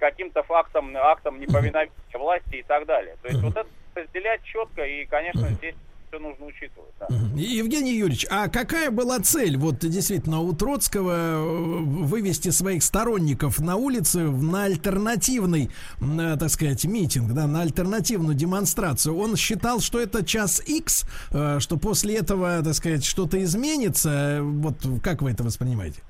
каким-то 0.00 0.42
фактам, 0.44 0.96
актам 0.96 1.38
неповиновения 1.38 1.92
власти 2.14 2.56
и 2.56 2.62
так 2.62 2.86
далее. 2.86 3.16
То 3.20 3.28
есть 3.28 3.42
вот 3.42 3.54
это 3.58 3.68
разделять 3.94 4.42
четко, 4.44 4.82
и, 4.82 5.04
конечно, 5.04 5.46
здесь 5.48 5.74
все 6.12 6.18
нужно 6.18 6.46
учитывать. 6.46 6.90
Да. 7.00 7.06
Евгений 7.34 7.94
Юрьевич, 7.94 8.26
а 8.30 8.48
какая 8.48 8.90
была 8.90 9.18
цель 9.20 9.56
вот 9.56 9.78
действительно 9.78 10.40
у 10.40 10.52
Троцкого 10.52 11.10
э, 11.10 11.38
вывести 11.40 12.50
своих 12.50 12.82
сторонников 12.82 13.60
на 13.60 13.76
улицы 13.76 14.18
на 14.18 14.64
альтернативный, 14.64 15.70
э, 16.00 16.36
так 16.38 16.50
сказать, 16.50 16.84
митинг, 16.84 17.32
да, 17.32 17.46
на 17.46 17.62
альтернативную 17.62 18.34
демонстрацию? 18.34 19.16
Он 19.16 19.36
считал, 19.36 19.80
что 19.80 20.00
это 20.00 20.24
час 20.24 20.62
X, 20.66 21.06
э, 21.32 21.60
что 21.60 21.78
после 21.78 22.16
этого, 22.18 22.62
так 22.62 22.74
сказать, 22.74 23.04
что-то 23.04 23.42
изменится. 23.42 24.40
Вот 24.42 24.76
как 25.02 25.22
вы 25.22 25.30
это 25.30 25.44
воспринимаете? 25.44 26.02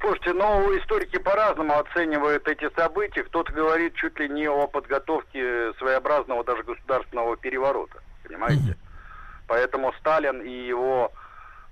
Слушайте, 0.00 0.34
ну, 0.34 0.78
историки 0.78 1.18
по-разному 1.18 1.76
оценивают 1.80 2.46
эти 2.46 2.72
события. 2.76 3.24
Кто-то 3.24 3.52
говорит 3.52 3.94
чуть 3.94 4.20
ли 4.20 4.28
не 4.28 4.48
о 4.48 4.68
подготовке 4.68 5.72
своеобразного 5.78 6.44
даже 6.44 6.62
государственного 6.62 7.36
переворота. 7.36 8.00
Понимаете? 8.22 8.76
Поэтому 9.46 9.92
Сталин 10.00 10.40
и 10.40 10.50
его 10.50 11.12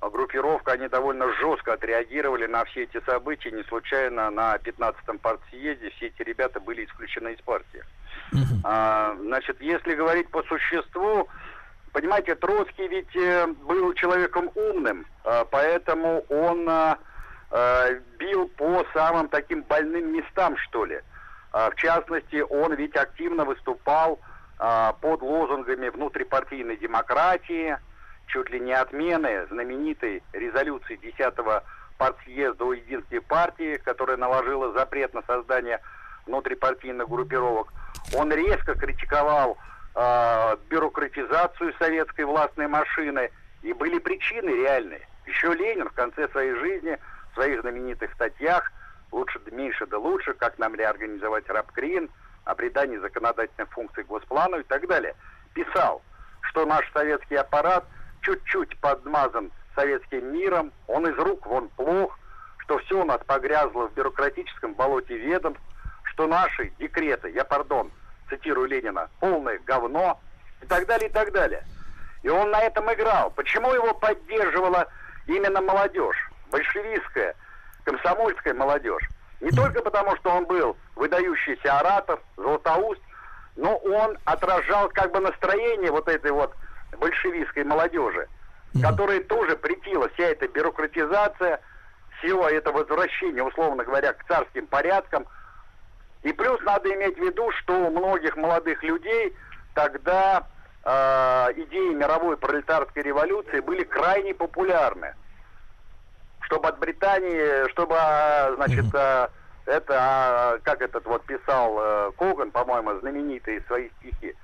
группировка, 0.01 0.73
они 0.73 0.89
довольно 0.89 1.33
жестко 1.35 1.75
отреагировали 1.75 2.47
на 2.47 2.65
все 2.67 2.85
эти 2.85 3.01
события. 3.05 3.51
Не 3.51 3.63
случайно 3.65 4.31
на 4.31 4.57
15-м 4.57 5.19
партсъезде 5.19 5.91
все 5.91 6.07
эти 6.07 6.23
ребята 6.23 6.61
были 6.61 6.85
исключены 6.85 7.33
из 7.33 7.41
партии. 7.41 7.83
А, 8.65 9.15
значит, 9.21 9.61
если 9.61 9.95
говорить 9.95 10.29
по 10.31 10.43
существу, 10.45 11.29
понимаете, 11.93 12.35
Троцкий 12.35 12.89
ведь 12.89 13.15
э, 13.15 13.47
был 13.47 13.93
человеком 13.95 14.51
умным, 14.55 15.07
а, 15.25 15.45
поэтому 15.45 16.25
он... 16.29 16.69
Э, 16.69 16.97
бил 18.19 18.49
по 18.57 18.85
самым 18.93 19.29
таким 19.29 19.63
больным 19.63 20.13
местам, 20.13 20.57
что 20.57 20.85
ли. 20.85 21.01
В 21.53 21.75
частности, 21.77 22.41
он 22.51 22.75
ведь 22.75 22.97
активно 22.97 23.45
выступал 23.45 24.19
э, 24.19 24.34
под 25.01 25.23
лозунгами 25.23 25.89
внутрипартийной 25.89 26.77
демократии, 26.77 27.77
чуть 28.29 28.51
ли 28.51 28.61
не 28.61 28.73
отмены 28.73 29.47
знаменитой 29.47 30.23
резолюции 30.33 30.99
10-го 31.03 31.63
партсъезда 31.99 32.65
о 32.65 32.73
единстве 32.73 33.21
партии, 33.21 33.77
которая 33.85 34.17
наложила 34.17 34.73
запрет 34.73 35.13
на 35.15 35.23
создание 35.23 35.81
внутрипартийных 36.27 37.09
группировок. 37.09 37.73
Он 38.17 38.33
резко 38.33 38.75
критиковал 38.75 39.59
э, 39.95 40.57
бюрократизацию 40.69 41.75
советской 41.79 42.25
властной 42.25 42.69
машины, 42.69 43.31
и 43.63 43.73
были 43.73 43.99
причины 43.99 44.49
реальные. 44.49 45.07
Еще 45.27 45.53
Ленин 45.55 45.89
в 45.89 45.93
конце 45.93 46.29
своей 46.29 46.55
жизни– 46.55 46.99
в 47.35 47.41
своих 47.41 47.61
знаменитых 47.61 48.13
статьях 48.15 48.73
«Лучше 49.11 49.41
меньше 49.51 49.87
да 49.87 49.99
лучше», 49.99 50.35
«Как 50.35 50.59
нам 50.59 50.75
реорганизовать 50.75 51.49
рабкрин», 51.49 52.09
о 52.45 52.55
придании 52.55 52.97
законодательных 52.99 53.71
функций 53.71 54.05
Госплану 54.05 54.59
и 54.59 54.63
так 54.65 54.87
далее, 54.87 55.15
писал, 55.55 56.03
что 56.43 56.67
наш 56.67 56.91
советский 56.93 57.37
аппарат 57.37 57.85
чуть-чуть 58.23 58.79
подмазан 58.81 59.51
советским 59.75 60.33
миром, 60.33 60.73
он 60.87 61.07
из 61.07 61.17
рук 61.19 61.47
вон 61.47 61.69
плох, 61.71 62.19
что 62.59 62.79
все 62.79 63.01
у 63.01 63.05
нас 63.05 63.21
погрязло 63.27 63.89
в 63.89 63.95
бюрократическом 63.95 64.75
болоте 64.75 65.17
ведомств, 65.19 65.63
что 66.05 66.27
наши 66.27 66.71
декреты, 66.79 67.31
я, 67.31 67.45
пардон, 67.45 67.91
цитирую 68.29 68.69
Ленина, 68.69 69.11
полное 69.21 69.59
говно 69.59 70.21
и 70.63 70.67
так 70.67 70.87
далее, 70.87 71.09
и 71.09 71.13
так 71.13 71.33
далее. 71.33 71.65
И 72.23 72.29
он 72.29 72.51
на 72.51 72.61
этом 72.61 72.91
играл. 72.93 73.31
Почему 73.31 73.75
его 73.75 73.93
поддерживала 73.95 74.87
именно 75.27 75.61
молодежь? 75.61 76.17
большевистская, 76.55 77.35
комсомольская 77.85 78.55
молодежь. 78.55 79.03
Не 79.41 79.51
только 79.51 79.83
потому, 79.83 80.17
что 80.17 80.31
он 80.31 80.47
был 80.47 80.77
выдающийся 80.97 81.79
оратор, 81.79 82.21
золотоуст, 82.37 83.01
но 83.57 83.77
он 83.77 84.19
отражал 84.25 84.89
как 84.91 85.13
бы 85.13 85.21
настроение 85.21 85.91
вот 85.91 86.09
этой 86.09 86.31
вот 86.31 86.55
большевистской 86.99 87.65
молодежи, 87.65 88.29
которой 88.81 89.21
тоже 89.21 89.57
претила 89.57 90.09
вся 90.11 90.25
эта 90.25 90.49
бюрократизация, 90.49 91.61
все 92.19 92.49
это 92.49 92.73
возвращение, 92.73 93.43
условно 93.43 93.85
говоря, 93.85 94.13
к 94.13 94.25
царским 94.27 94.67
порядкам. 94.67 95.27
И 96.23 96.33
плюс 96.33 96.61
надо 96.63 96.93
иметь 96.95 97.19
в 97.19 97.23
виду, 97.23 97.51
что 97.53 97.75
у 97.75 97.91
многих 97.91 98.37
молодых 98.37 98.83
людей 98.83 99.37
тогда 99.75 100.47
э, 100.85 101.53
идеи 101.57 101.95
мировой 101.95 102.37
пролетарской 102.37 103.03
революции 103.03 103.61
были 103.61 103.85
крайне 103.85 104.35
популярны 104.35 105.15
чтобы 106.45 106.69
от 106.69 106.79
Британии, 106.79 107.69
чтобы, 107.71 107.97
а, 107.99 108.53
значит, 108.57 108.85
mm-hmm. 108.85 109.31
это, 109.67 109.99
а, 109.99 110.59
как 110.63 110.83
этот 110.83 111.05
вот 111.07 111.25
писал 111.25 111.79
э, 111.79 112.13
Коган, 112.19 112.51
по-моему, 112.51 112.99
знаменитые 113.01 113.63
свои 113.63 113.89
стихи, 113.99 114.35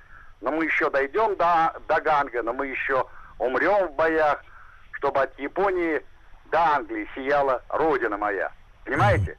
но 0.41 0.51
мы 0.51 0.65
еще 0.65 0.89
дойдем 0.89 1.35
до, 1.35 1.73
до 1.87 2.01
Ганга, 2.01 2.41
но 2.43 2.53
мы 2.53 2.67
еще 2.67 3.05
умрем 3.37 3.87
в 3.87 3.95
боях, 3.95 4.43
чтобы 4.93 5.21
от 5.21 5.37
Японии 5.39 6.01
до 6.51 6.59
Англии 6.75 7.07
сияла 7.15 7.61
родина 7.69 8.17
моя. 8.17 8.51
Понимаете? 8.85 9.37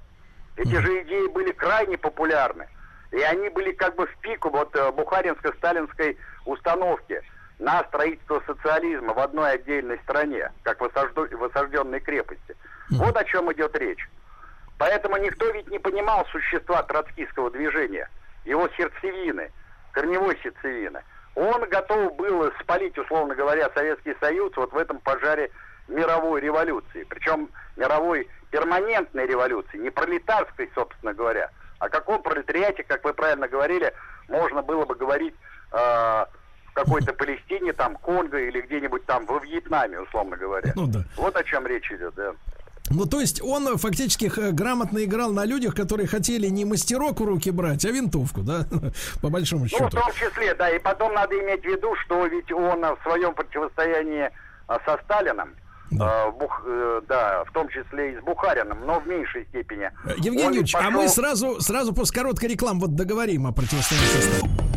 Эти 0.57 0.77
же 0.77 1.03
идеи 1.03 1.29
были 1.29 1.51
крайне 1.53 1.99
популярны. 1.99 2.69
И 3.11 3.21
они 3.21 3.49
были 3.51 3.73
как 3.73 3.97
бы 3.97 4.07
в 4.07 4.17
пику 4.19 4.51
вот 4.51 4.75
э, 4.75 4.91
бухаринско-сталинской 4.93 6.17
установки 6.47 7.23
на 7.59 7.85
строительство 7.85 8.43
социализма 8.47 9.15
в 9.15 9.19
одной 9.19 9.53
отдельной 9.53 9.99
стране, 10.01 10.51
как 10.63 10.81
в, 10.81 11.45
осажденной 11.45 12.01
крепости. 12.01 12.57
Вот 12.91 13.17
о 13.17 13.25
чем 13.25 13.53
идет 13.53 13.77
речь. 13.77 14.09
Поэтому 14.79 15.17
никто 15.17 15.49
ведь 15.51 15.69
не 15.69 15.79
понимал 15.79 16.27
существа 16.27 16.83
троцкистского 16.83 17.51
движения, 17.51 18.09
его 18.45 18.69
сердцевины, 18.77 19.53
корневой 19.93 20.39
сердцевины. 20.43 21.03
Он 21.35 21.69
готов 21.69 22.17
был 22.17 22.51
спалить, 22.61 22.99
условно 22.99 23.35
говоря, 23.35 23.71
Советский 23.75 24.17
Союз 24.21 24.53
вот 24.57 24.73
в 24.73 24.77
этом 24.77 24.99
пожаре 24.99 25.51
мировой 25.89 26.41
революции. 26.41 27.05
Причем 27.05 27.49
мировой 27.77 28.29
перманентной 28.51 29.27
революции, 29.27 29.79
не 29.79 29.91
пролетарской, 29.91 30.71
собственно 30.75 31.15
говоря. 31.15 31.51
О 31.79 31.89
каком 31.89 32.23
пролетариате, 32.23 32.85
как 32.85 33.05
вы 33.05 33.15
правильно 33.15 33.49
говорили, 33.49 33.93
можно 34.29 34.63
было 34.63 34.85
бы 34.85 34.95
говорить 34.95 35.35
э, 35.73 36.27
в 36.73 36.75
какой-то 36.75 37.13
Палестине, 37.13 37.73
там, 37.73 37.97
Конго 37.97 38.39
или 38.39 38.61
где-нибудь 38.63 39.05
там 39.05 39.27
во 39.27 39.39
Вьетнаме, 39.39 40.01
условно 40.01 40.37
говоря. 40.37 40.73
Ну, 40.75 40.87
да. 40.87 41.05
Вот 41.17 41.37
о 41.37 41.45
чем 41.45 41.67
речь 41.67 41.91
идет, 41.93 42.15
да. 42.15 42.33
Ну, 42.91 43.07
то 43.07 43.21
есть 43.21 43.41
он 43.43 43.79
фактически 43.79 44.31
грамотно 44.53 45.05
играл 45.05 45.33
на 45.33 45.45
людях, 45.45 45.75
которые 45.75 46.07
хотели 46.07 46.49
не 46.49 46.65
мастерок 46.65 47.21
в 47.21 47.25
руки 47.25 47.51
брать, 47.51 47.85
а 47.85 47.91
винтовку, 47.91 48.41
да, 48.41 48.67
по 49.23 49.29
большому 49.29 49.69
счету. 49.69 49.85
Ну, 49.85 49.89
в 49.89 49.93
том 49.93 50.13
числе, 50.13 50.55
да, 50.55 50.71
и 50.71 50.79
потом 50.79 51.15
надо 51.15 51.39
иметь 51.41 51.63
в 51.63 51.67
виду, 51.67 51.95
что 52.05 52.27
ведь 52.27 52.51
он 52.53 52.81
в 52.81 52.99
своем 53.03 53.35
противостоянии 53.35 54.31
а, 54.67 54.79
со 54.85 54.99
Сталином, 55.05 55.55
да. 55.91 56.27
Э, 56.27 56.31
бух, 56.33 56.63
э, 56.67 57.03
да, 57.07 57.45
в 57.45 57.53
том 57.53 57.69
числе 57.69 58.13
и 58.13 58.19
с 58.19 58.23
Бухарином, 58.23 58.79
но 58.87 59.01
в 59.01 59.07
меньшей 59.07 59.45
степени. 59.47 59.91
Евгений 60.17 60.45
Юрьевич, 60.45 60.73
пошел... 60.73 60.89
а 60.89 60.91
мы 60.91 61.09
сразу, 61.09 61.61
сразу 61.61 61.95
после 61.95 62.23
короткой 62.23 62.49
рекламы 62.49 62.81
вот 62.81 62.95
договорим 62.95 63.47
о 63.47 63.53
противостоянии 63.53 64.07
со 64.07 64.23
Сталином. 64.23 64.72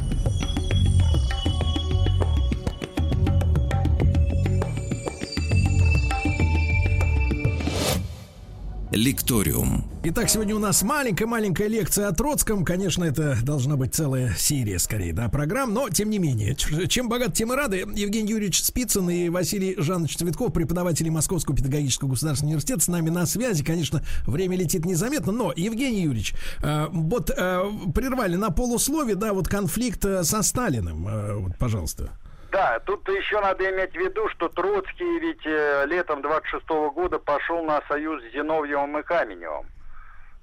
Лекториум. 8.95 9.83
Итак, 10.05 10.29
сегодня 10.29 10.55
у 10.55 10.59
нас 10.59 10.81
маленькая-маленькая 10.81 11.67
лекция 11.67 12.07
о 12.07 12.13
Троцком. 12.13 12.63
Конечно, 12.63 13.03
это 13.03 13.37
должна 13.43 13.75
быть 13.75 13.93
целая 13.93 14.33
серия, 14.37 14.79
скорее, 14.79 15.11
да, 15.11 15.27
программ, 15.27 15.73
но 15.73 15.89
тем 15.89 16.09
не 16.09 16.17
менее. 16.17 16.55
Чем 16.55 17.09
богат, 17.09 17.33
тем 17.33 17.51
и 17.51 17.57
рады. 17.57 17.79
Евгений 17.93 18.31
Юрьевич 18.31 18.63
Спицын 18.63 19.09
и 19.09 19.27
Василий 19.27 19.75
Жанович 19.77 20.15
Цветков, 20.15 20.53
преподаватели 20.53 21.09
Московского 21.09 21.57
педагогического 21.57 22.07
государственного 22.07 22.53
университета, 22.53 22.81
с 22.83 22.87
нами 22.87 23.09
на 23.09 23.25
связи. 23.25 23.65
Конечно, 23.65 24.01
время 24.25 24.55
летит 24.55 24.85
незаметно, 24.85 25.33
но, 25.33 25.51
Евгений 25.53 26.03
Юрьевич, 26.03 26.33
э, 26.63 26.87
вот 26.89 27.31
э, 27.31 27.63
прервали 27.93 28.37
на 28.37 28.49
полуслове, 28.49 29.15
да, 29.15 29.33
вот 29.33 29.49
конфликт 29.49 30.05
э, 30.05 30.23
со 30.23 30.41
Сталиным. 30.41 31.43
Вот, 31.43 31.57
пожалуйста. 31.57 32.11
Да, 32.55 32.79
тут 32.85 33.05
еще 33.09 33.41
надо 33.41 33.69
иметь 33.69 33.91
в 33.91 33.99
виду, 33.99 34.29
что 34.29 34.47
Троцкий 34.47 35.19
ведь 35.19 35.45
э, 35.45 35.85
летом 35.87 36.21
26 36.21 36.63
-го 36.65 36.89
года 36.89 37.19
пошел 37.19 37.61
на 37.65 37.81
союз 37.89 38.23
с 38.23 38.31
Зиновьевым 38.31 38.97
и 38.97 39.03
Каменевым. 39.03 39.65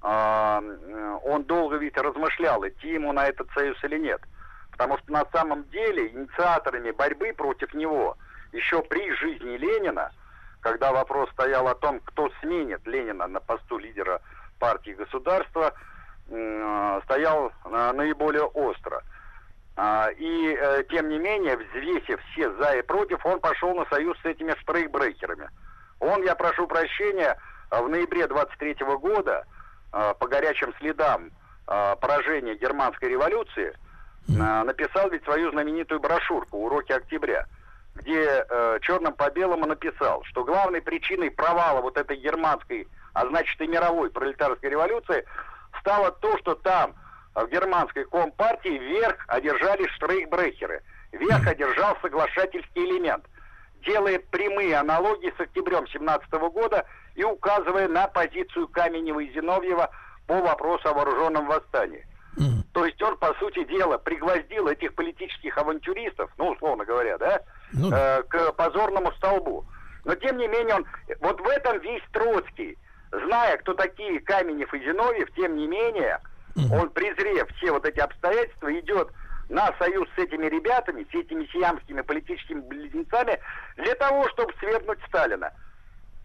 Э, 0.03 0.59
он 1.23 1.43
долго 1.45 1.77
ведь 1.77 1.97
размышлял, 1.97 2.67
идти 2.67 2.89
ему 2.89 3.13
на 3.13 3.25
этот 3.25 3.49
союз 3.55 3.83
или 3.83 3.97
нет. 3.97 4.21
Потому 4.73 4.99
что 4.99 5.11
на 5.11 5.25
самом 5.31 5.63
деле 5.71 6.09
инициаторами 6.09 6.91
борьбы 6.91 7.33
против 7.33 7.73
него 7.73 8.15
еще 8.51 8.83
при 8.83 9.11
жизни 9.15 9.57
Ленина, 9.57 10.11
когда 10.61 10.91
вопрос 10.91 11.31
стоял 11.31 11.67
о 11.67 11.73
том, 11.73 11.99
кто 12.05 12.29
сменит 12.41 12.85
Ленина 12.85 13.25
на 13.25 13.39
посту 13.39 13.79
лидера 13.79 14.21
партии 14.59 14.91
государства, 14.91 15.73
э, 16.29 17.01
стоял 17.05 17.51
наиболее 17.65 18.43
остро– 18.43 19.01
а, 19.13 19.13
и, 20.17 20.57
э, 20.59 20.83
тем 20.89 21.09
не 21.09 21.17
менее, 21.17 21.57
взвесив 21.57 22.19
все 22.31 22.51
за 22.53 22.77
и 22.77 22.81
против, 22.81 23.25
он 23.25 23.39
пошел 23.39 23.73
на 23.73 23.85
союз 23.85 24.17
с 24.21 24.25
этими 24.25 24.53
штрейкбрейкерами. 24.61 25.49
Он, 25.99 26.23
я 26.23 26.35
прошу 26.35 26.67
прощения, 26.67 27.37
в 27.71 27.87
ноябре 27.89 28.27
23 28.27 28.75
года, 28.97 29.45
э, 29.91 30.13
по 30.19 30.27
горячим 30.27 30.73
следам 30.79 31.31
поражения 31.65 32.55
германской 32.55 33.07
революции, 33.07 33.73
написал 34.27 35.09
ведь 35.09 35.23
свою 35.23 35.49
знаменитую 35.51 36.01
брошюрку 36.01 36.57
«Уроки 36.57 36.91
октября», 36.91 37.47
где 37.95 38.45
э, 38.49 38.79
черным 38.81 39.13
по 39.13 39.29
белому 39.29 39.65
написал, 39.65 40.23
что 40.25 40.43
главной 40.43 40.81
причиной 40.81 41.31
провала 41.31 41.81
вот 41.81 41.97
этой 41.97 42.17
германской, 42.17 42.87
а 43.13 43.27
значит 43.27 43.59
и 43.61 43.67
мировой 43.67 44.09
пролетарской 44.09 44.69
революции 44.69 45.25
стало 45.79 46.11
то, 46.11 46.37
что 46.39 46.55
там, 46.55 46.93
в 47.35 47.47
германской 47.47 48.05
компартии, 48.05 48.77
верх 48.77 49.17
одержали 49.27 49.87
штрейхбрехеры. 49.95 50.81
Верх 51.11 51.47
одержал 51.47 51.97
соглашательский 52.01 52.85
элемент, 52.85 53.25
делая 53.85 54.19
прямые 54.31 54.75
аналогии 54.77 55.33
с 55.37 55.39
октябрем 55.39 55.87
17 55.87 56.31
года 56.51 56.85
и 57.15 57.23
указывая 57.23 57.87
на 57.87 58.07
позицию 58.07 58.67
Каменева 58.67 59.19
и 59.19 59.33
Зиновьева 59.33 59.89
по 60.27 60.41
вопросу 60.41 60.89
о 60.89 60.93
вооруженном 60.93 61.47
восстании. 61.47 62.07
Mm. 62.37 62.63
То 62.73 62.85
есть 62.85 63.01
он, 63.03 63.17
по 63.17 63.33
сути 63.35 63.63
дела, 63.65 63.97
пригвоздил 63.99 64.67
этих 64.67 64.95
политических 64.95 65.55
авантюристов, 65.57 66.31
ну, 66.37 66.49
условно 66.49 66.83
говоря, 66.85 67.17
да, 67.19 67.41
ну, 67.73 67.91
э, 67.91 68.23
к 68.23 68.53
позорному 68.53 69.11
столбу. 69.13 69.65
Но, 70.05 70.15
тем 70.15 70.37
не 70.37 70.47
менее, 70.47 70.75
он... 70.75 70.85
Вот 71.19 71.39
в 71.39 71.47
этом 71.47 71.79
весь 71.79 72.03
Троцкий. 72.11 72.77
Зная, 73.11 73.57
кто 73.57 73.75
такие 73.75 74.19
Каменев 74.21 74.73
и 74.73 74.79
Зиновьев, 74.79 75.31
тем 75.35 75.55
не 75.55 75.67
менее, 75.67 76.19
mm. 76.55 76.79
он, 76.79 76.89
презрев 76.89 77.47
все 77.57 77.71
вот 77.71 77.85
эти 77.85 77.99
обстоятельства, 77.99 78.73
идет 78.79 79.09
на 79.49 79.73
союз 79.77 80.07
с 80.15 80.19
этими 80.19 80.47
ребятами, 80.47 81.05
с 81.11 81.15
этими 81.15 81.45
сиамскими 81.45 82.01
политическими 82.01 82.61
близнецами, 82.61 83.39
для 83.77 83.95
того, 83.95 84.27
чтобы 84.29 84.53
свергнуть 84.59 84.99
Сталина. 85.07 85.51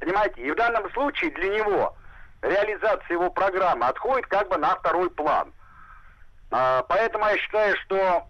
Понимаете? 0.01 0.43
И 0.43 0.51
в 0.51 0.57
данном 0.57 0.91
случае 0.93 1.31
для 1.33 1.59
него 1.59 1.97
реализация 2.43 3.15
его 3.15 3.31
программы 3.31 3.87
отходит 3.87 4.27
как 4.29 4.49
бы 4.49 4.57
на 4.57 4.77
второй 4.77 5.11
план. 5.11 5.53
А, 6.51 6.83
поэтому 6.85 7.27
я 7.27 7.37
считаю, 7.37 7.77
что 7.85 8.27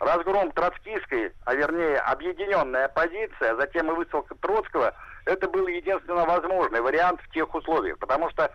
разгром 0.00 0.50
троцкистской, 0.52 1.32
а 1.44 1.54
вернее 1.54 1.98
объединенная 1.98 2.86
оппозиция, 2.86 3.52
а 3.52 3.56
затем 3.56 3.90
и 3.90 3.94
высылка 3.94 4.34
Троцкого, 4.36 4.94
это 5.24 5.48
был 5.48 5.66
единственно 5.66 6.24
возможный 6.24 6.80
вариант 6.80 7.20
в 7.20 7.30
тех 7.32 7.52
условиях. 7.54 7.98
Потому 7.98 8.30
что 8.30 8.50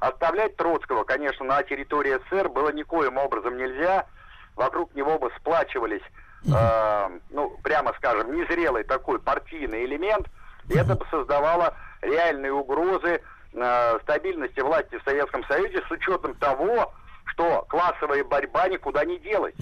оставлять 0.00 0.56
Троцкого, 0.56 1.04
конечно, 1.04 1.44
на 1.44 1.62
территории 1.62 2.18
СССР 2.28 2.48
было 2.48 2.70
никоим 2.72 3.16
образом 3.18 3.56
нельзя. 3.56 4.06
Вокруг 4.54 4.94
него 4.94 5.18
бы 5.18 5.30
сплачивались, 5.38 6.02
э, 6.46 7.18
ну, 7.30 7.58
прямо 7.62 7.92
скажем, 7.98 8.34
незрелый 8.34 8.84
такой 8.84 9.18
партийный 9.18 9.84
элемент. 9.84 10.26
И 10.68 10.76
это 10.76 10.94
бы 10.94 11.06
создавало 11.10 11.74
реальные 12.00 12.52
угрозы 12.52 13.20
э, 13.52 13.98
стабильности 14.02 14.60
власти 14.60 14.98
в 14.98 15.04
Советском 15.04 15.44
Союзе 15.44 15.82
с 15.86 15.90
учетом 15.90 16.34
того, 16.36 16.92
что 17.26 17.66
классовая 17.68 18.24
борьба 18.24 18.68
никуда 18.68 19.04
не 19.04 19.18
делась. 19.18 19.54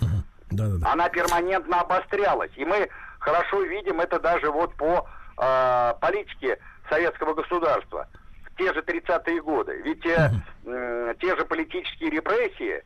Да, 0.51 0.65
да, 0.69 0.79
да. 0.79 0.93
Она 0.93 1.09
перманентно 1.09 1.81
обострялась. 1.81 2.53
И 2.57 2.65
мы 2.65 2.89
хорошо 3.19 3.63
видим 3.63 4.01
это 4.01 4.21
даже 4.21 4.51
вот 4.51 4.75
по 4.75 5.09
э, 5.39 5.95
политике 6.01 6.59
советского 6.89 7.35
государства 7.35 8.07
те 8.57 8.73
же 8.73 8.81
30-е 8.81 9.43
годы. 9.43 9.81
Ведь 9.85 10.05
э, 10.07 10.31
э, 10.65 11.15
те 11.21 11.37
же 11.37 11.45
политические 11.45 12.11
репрессии, 12.11 12.77
э, 12.77 12.83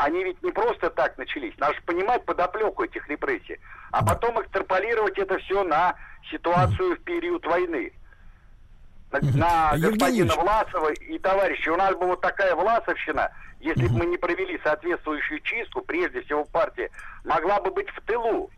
они 0.00 0.24
ведь 0.24 0.42
не 0.42 0.52
просто 0.52 0.90
так 0.90 1.16
начались. 1.18 1.56
Надо 1.58 1.74
же 1.74 1.82
понимать 1.82 2.24
подоплеку 2.24 2.84
этих 2.84 3.08
репрессий. 3.08 3.58
А 3.90 4.04
потом 4.04 4.40
экстраполировать 4.40 5.18
это 5.18 5.38
все 5.38 5.62
на 5.64 5.94
ситуацию 6.30 6.96
в 6.96 7.00
период 7.00 7.44
войны 7.46 7.92
на 9.20 9.76
господина 9.76 10.34
Власова 10.34 10.92
и 10.92 11.18
товарищи. 11.18 11.68
У 11.68 11.76
нас 11.76 11.94
была 11.94 12.10
вот 12.10 12.20
такая 12.20 12.54
Власовщина, 12.54 13.30
если 13.60 13.86
бы 13.86 13.98
мы 13.98 14.06
не 14.06 14.16
провели 14.16 14.58
соответствующую 14.62 15.40
чистку, 15.40 15.82
прежде 15.82 16.22
всего 16.22 16.44
партия 16.44 16.90
могла 17.24 17.60
бы 17.60 17.70
быть 17.70 17.88
в 17.90 18.00
тылу. 18.02 18.50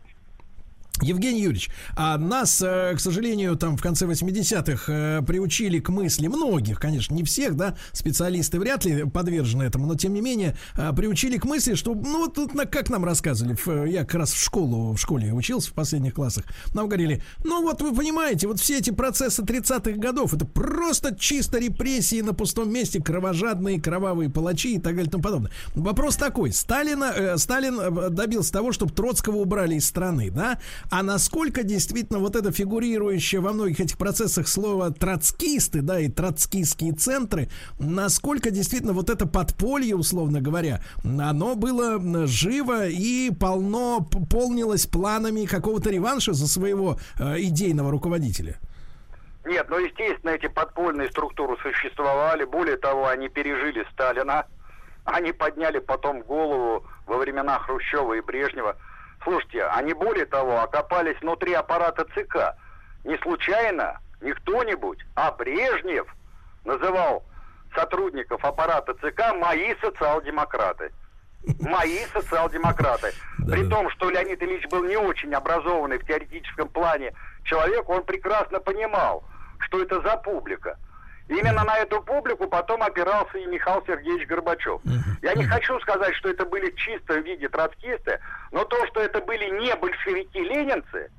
Евгений 1.01 1.41
Юрьевич, 1.41 1.69
а 1.95 2.17
нас, 2.17 2.61
э, 2.61 2.93
к 2.95 2.99
сожалению, 2.99 3.55
там 3.55 3.77
в 3.77 3.81
конце 3.81 4.05
80-х 4.05 4.91
э, 4.91 5.21
приучили 5.21 5.79
к 5.79 5.89
мысли, 5.89 6.27
многих, 6.27 6.79
конечно, 6.79 7.13
не 7.13 7.23
всех, 7.23 7.55
да, 7.55 7.75
специалисты 7.91 8.59
вряд 8.59 8.83
ли 8.85 9.03
подвержены 9.03 9.63
этому, 9.63 9.85
но 9.85 9.95
тем 9.95 10.13
не 10.13 10.21
менее, 10.21 10.57
э, 10.75 10.91
приучили 10.93 11.37
к 11.37 11.45
мысли, 11.45 11.75
что, 11.75 11.93
ну, 11.93 12.19
вот 12.19 12.33
тут, 12.33 12.51
как 12.71 12.89
нам 12.89 13.05
рассказывали, 13.05 13.55
я 13.89 14.05
как 14.05 14.15
раз 14.15 14.31
в 14.31 14.43
школу, 14.43 14.93
в 14.93 14.97
школе 14.97 15.31
учился 15.33 15.69
в 15.69 15.73
последних 15.73 16.15
классах, 16.15 16.45
нам 16.73 16.87
говорили, 16.87 17.21
ну, 17.43 17.61
вот 17.61 17.81
вы 17.81 17.93
понимаете, 17.93 18.47
вот 18.47 18.59
все 18.59 18.79
эти 18.79 18.89
процессы 18.89 19.43
30-х 19.43 19.97
годов, 19.99 20.33
это 20.33 20.45
просто 20.45 21.15
чисто 21.15 21.59
репрессии 21.59 22.21
на 22.21 22.33
пустом 22.33 22.71
месте, 22.71 23.01
кровожадные, 23.01 23.79
кровавые 23.79 24.29
палачи 24.29 24.75
и 24.75 24.79
так 24.79 24.95
далее 24.95 25.07
и 25.07 25.11
тому 25.11 25.23
подобное. 25.23 25.51
Вопрос 25.75 26.15
такой, 26.15 26.51
Сталина, 26.53 27.13
э, 27.15 27.37
Сталин 27.37 28.15
добился 28.15 28.51
того, 28.51 28.71
чтобы 28.71 28.93
Троцкого 28.93 29.37
убрали 29.37 29.75
из 29.75 29.85
страны, 29.85 30.31
да, 30.31 30.59
а 30.91 31.03
насколько 31.03 31.63
действительно 31.63 32.19
вот 32.19 32.35
это 32.35 32.51
фигурирующее 32.51 33.41
во 33.41 33.53
многих 33.53 33.79
этих 33.79 33.97
процессах 33.97 34.47
слово 34.47 34.91
троцкисты, 34.91 35.81
да, 35.81 35.99
и 35.99 36.09
троцкистские 36.09 36.93
центры, 36.93 37.49
насколько 37.79 38.51
действительно 38.51 38.93
вот 38.93 39.09
это 39.09 39.27
подполье, 39.27 39.95
условно 39.95 40.41
говоря, 40.41 40.81
оно 41.03 41.55
было 41.55 42.27
живо 42.27 42.87
и 42.87 43.31
полно, 43.31 44.07
полнилось 44.29 44.85
планами 44.85 45.45
какого-то 45.45 45.89
реванша 45.89 46.33
за 46.33 46.47
своего 46.47 46.97
э, 47.19 47.41
идейного 47.41 47.91
руководителя? 47.91 48.57
Нет, 49.47 49.67
ну, 49.69 49.77
естественно, 49.79 50.31
эти 50.31 50.47
подпольные 50.47 51.09
структуры 51.09 51.55
существовали. 51.61 52.43
Более 52.43 52.75
того, 52.75 53.07
они 53.07 53.29
пережили 53.29 53.85
Сталина. 53.93 54.45
Они 55.05 55.31
подняли 55.31 55.79
потом 55.79 56.21
голову 56.21 56.85
во 57.05 57.17
времена 57.17 57.57
Хрущева 57.59 58.15
и 58.15 58.21
Брежнева. 58.21 58.75
Слушайте, 59.27 59.65
они 59.65 59.91
более 59.93 60.25
того 60.25 60.61
окопались 60.61 61.19
внутри 61.19 61.51
аппарата 61.51 62.05
ЦК. 62.15 62.55
Не 63.03 63.17
случайно, 63.17 63.99
не 64.21 64.31
кто-нибудь, 64.31 64.99
а 65.15 65.33
Брежнев 65.33 66.07
называл 66.63 67.25
сотрудников 67.75 68.45
аппарата 68.45 68.93
ЦК 68.93 69.35
мои 69.35 69.75
социал-демократы. 69.81 70.93
Мои 71.59 72.05
социал-демократы. 72.13 73.11
При 73.49 73.67
том, 73.67 73.89
что 73.89 74.09
Леонид 74.09 74.41
Ильич 74.41 74.65
был 74.69 74.85
не 74.85 74.95
очень 74.95 75.33
образованный 75.33 75.97
в 75.97 76.07
теоретическом 76.07 76.69
плане 76.69 77.11
человек, 77.43 77.89
он 77.89 78.05
прекрасно 78.05 78.61
понимал, 78.61 79.25
что 79.59 79.81
это 79.81 79.99
за 80.03 80.15
публика. 80.15 80.79
Именно 81.29 81.65
на 81.65 81.77
эту 81.77 82.01
публику 82.01 82.47
потом 82.47 82.81
опирался 82.81 83.37
и 83.37 83.45
Михаил 83.45 83.83
Сергеевич 83.85 84.27
Горбачев. 84.27 84.81
Я 85.21 85.33
не 85.33 85.45
хочу 85.45 85.77
сказать, 85.81 86.15
что 86.15 86.29
это 86.29 86.45
были 86.45 86.71
в 86.71 86.75
чистом 86.75 87.21
виде 87.23 87.49
троцкисты, 87.49 88.19
но 88.51 88.63
то, 88.63 88.85
что 88.87 89.01
это 89.01 89.21
были 89.21 89.49
не 89.59 89.75
большевики-ленинцы, 89.75 91.11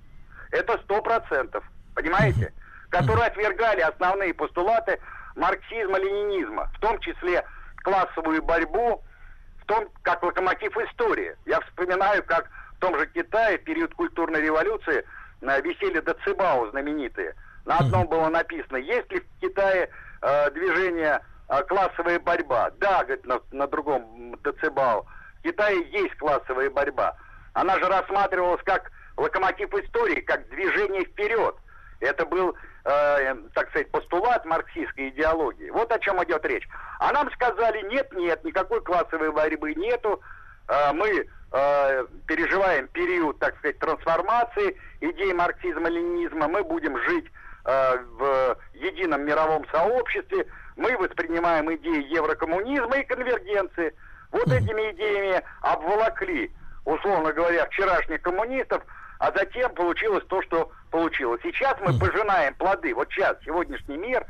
это 0.51 0.79
сто 0.85 1.03
процентов. 1.03 1.63
Понимаете? 1.95 2.55
Которые 2.89 3.27
отвергали 3.27 3.81
основные 3.81 4.33
постулаты 4.33 4.99
марксизма-ленинизма, 5.37 6.71
в 6.75 6.81
том 6.81 6.99
числе 7.01 7.45
классовую 7.83 8.43
борьбу, 8.43 9.05
в 9.61 9.67
том, 9.67 9.89
как 10.03 10.23
локомотив 10.23 10.75
истории. 10.79 11.37
Я 11.45 11.61
вспоминаю, 11.61 12.25
как 12.25 12.49
в 12.77 12.79
том 12.79 12.99
же 12.99 13.07
Китае 13.09 13.59
в 13.59 13.65
период 13.65 13.93
культурной 13.95 14.41
революции 14.41 15.05
на 15.43 15.61
веселье 15.61 16.01
Дацибао 16.01 16.71
знаменитые– 16.71 17.35
на 17.69 17.77
одном 17.77 18.07
было 18.09 18.29
написано, 18.31 18.79
есть 18.79 19.13
ли 19.13 19.21
в 19.21 19.41
Китае 19.43 19.91
э, 20.23 20.51
движение 20.53 21.21
э, 21.51 21.63
классовая 21.65 22.19
борьба? 22.19 22.71
Да, 22.79 23.05
говорит, 23.05 23.27
на, 23.27 23.41
на 23.53 23.67
другом 23.67 24.35
Децибал. 24.43 25.07
В 25.41 25.43
Китае 25.43 25.87
есть 25.91 26.17
классовая 26.17 26.71
борьба. 26.71 27.15
Она 27.53 27.79
же 27.79 27.85
рассматривалась 27.85 28.63
как 28.65 28.91
локомотив 29.19 29.73
истории, 29.75 30.21
как 30.21 30.49
движение 30.49 31.05
вперед. 31.05 31.57
Это 32.01 32.25
был, 32.25 32.57
э, 32.87 33.35
так 33.53 33.69
сказать, 33.69 33.91
постулат 33.91 34.47
марксистской 34.47 35.11
идеологии. 35.11 35.69
Вот 35.69 35.93
о 35.93 35.99
чем 35.99 36.25
идет 36.25 36.47
речь. 36.47 36.67
А 37.01 37.13
нам 37.13 37.31
сказали, 37.33 37.83
нет, 37.91 38.11
нет, 38.15 38.43
никакой 38.45 38.81
классовой 38.81 39.31
борьбы 39.31 39.75
нету. 39.75 40.23
Э, 40.69 40.95
мы 40.95 41.29
э, 41.53 42.07
переживаем 42.27 42.89
период, 42.89 43.39
так 43.41 43.59
сказать, 43.59 43.79
трансформации 43.79 44.75
идей 45.03 45.35
марксизма-ленинизма. 45.35 46.49
Мы 46.49 46.65
будем 46.65 46.97
жить 47.03 47.27
в 47.69 48.57
едином 48.73 49.27
мировом 49.27 49.67
сообществе, 49.71 50.47
мы 50.77 50.97
воспринимаем 50.97 51.73
идеи 51.75 52.11
еврокоммунизма 52.15 52.97
и 52.97 53.05
конвергенции. 53.05 53.95
Вот 54.31 54.47
этими 54.47 54.93
идеями 54.93 55.43
обволокли, 55.61 56.51
условно 56.85 57.33
говоря, 57.33 57.67
вчерашних 57.67 58.23
коммунистов, 58.23 58.83
а 59.19 59.33
затем 59.33 59.75
получилось 59.75 60.25
то, 60.29 60.41
что 60.43 60.71
получилось. 60.91 61.41
Сейчас 61.43 61.77
мы 61.81 61.99
пожинаем 61.99 62.55
плоды. 62.55 62.95
Вот 62.95 63.11
сейчас 63.11 63.37
сегодняшний 63.45 63.97
мир 63.97 64.25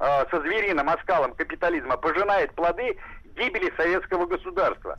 э, 0.00 0.24
со 0.30 0.40
звериным 0.40 0.90
оскалом 0.90 1.32
капитализма 1.34 1.96
пожинает 1.96 2.52
плоды 2.54 2.98
гибели 3.36 3.72
советского 3.76 4.26
государства. 4.26 4.98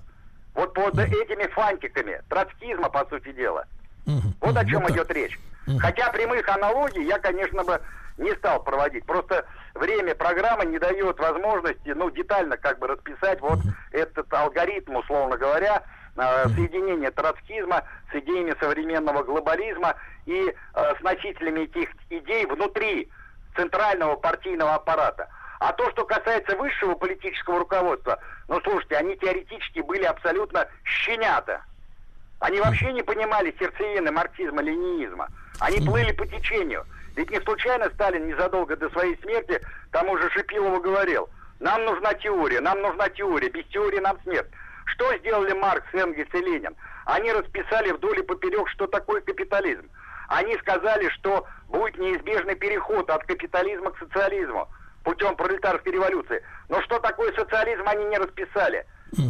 Вот 0.56 0.74
под 0.74 0.98
этими 0.98 1.48
фантиками 1.48 2.22
троцкизма, 2.30 2.90
по 2.90 3.06
сути 3.06 3.32
дела. 3.34 3.66
Вот 4.42 4.56
о 4.58 4.66
чем 4.66 4.90
идет 4.90 5.12
речь. 5.12 5.38
Хотя 5.80 6.12
прямых 6.12 6.48
аналогий 6.48 7.06
я, 7.06 7.20
конечно, 7.20 7.64
бы 7.64 7.82
не 8.18 8.34
стал 8.36 8.64
проводить. 8.64 9.06
Просто 9.06 9.46
время 9.74 10.16
программы 10.16 10.66
не 10.66 10.80
дает 10.80 11.20
возможности, 11.20 11.90
ну, 11.90 12.10
детально 12.10 12.58
как 12.58 12.80
бы 12.80 12.88
расписать 12.88 13.42
вот 13.42 13.60
этот 13.92 14.32
алгоритм, 14.34 14.96
условно 14.96 15.38
говоря, 15.38 15.84
э, 16.16 16.50
соединение 16.56 17.12
троцкизма 17.12 17.84
с 18.12 18.16
идеями 18.16 18.56
современного 18.60 19.24
глобализма 19.24 19.96
и 20.26 20.50
э, 20.50 20.96
с 21.00 21.04
носителями 21.04 21.62
этих 21.62 21.90
идей 22.10 22.46
внутри 22.46 23.10
центрального 23.56 24.16
партийного 24.16 24.76
аппарата. 24.76 25.28
А 25.60 25.74
то, 25.74 25.90
что 25.92 26.06
касается 26.06 26.56
высшего 26.56 26.94
политического 26.94 27.60
руководства, 27.60 28.20
ну, 28.48 28.62
слушайте, 28.62 28.96
они 28.96 29.18
теоретически 29.18 29.80
были 29.80 30.04
абсолютно 30.04 30.68
щенята. 30.84 31.62
Они 32.40 32.60
вообще 32.60 32.94
не 32.94 33.02
понимали 33.02 33.56
сердцевины 33.58 34.12
марксизма-ленинизма. 34.12 35.28
Они 35.60 35.80
плыли 35.86 36.12
по 36.12 36.26
течению. 36.26 36.86
Ведь 37.16 37.32
не 37.32 37.42
случайно 37.42 37.90
Сталин 37.96 38.28
незадолго 38.28 38.76
до 38.76 38.90
своей 38.92 39.18
смерти 39.22 39.60
тому 39.92 40.18
же 40.18 40.30
Шипилову 40.30 40.80
говорил, 40.80 41.30
нам 41.60 41.84
нужна 41.86 42.14
теория, 42.14 42.62
нам 42.62 42.82
нужна 42.82 43.10
теория, 43.10 43.50
без 43.50 43.66
теории 43.66 44.00
нам 44.00 44.20
смерть. 44.24 44.50
Что 44.86 45.18
сделали 45.18 45.54
Маркс, 45.54 45.88
Энгельс 45.94 46.30
и 46.34 46.38
Ленин? 46.38 46.76
Они 47.06 47.32
расписали 47.32 47.92
вдоль 47.92 48.20
и 48.20 48.24
поперек, 48.24 48.70
что 48.70 48.88
такое 48.88 49.22
капитализм. 49.22 49.90
Они 50.28 50.56
сказали, 50.58 51.10
что 51.10 51.48
будет 51.70 51.98
неизбежный 51.98 52.56
переход 52.56 53.10
от 53.10 53.24
капитализма 53.26 53.92
к 53.92 53.98
социализму 53.98 54.70
путем 55.04 55.36
пролетарской 55.36 55.94
революции. 55.94 56.44
Но 56.70 56.82
что 56.82 57.00
такое 57.00 57.34
социализм, 57.34 57.84
они 57.88 58.06
не 58.06 58.18
расписали. 58.18 58.86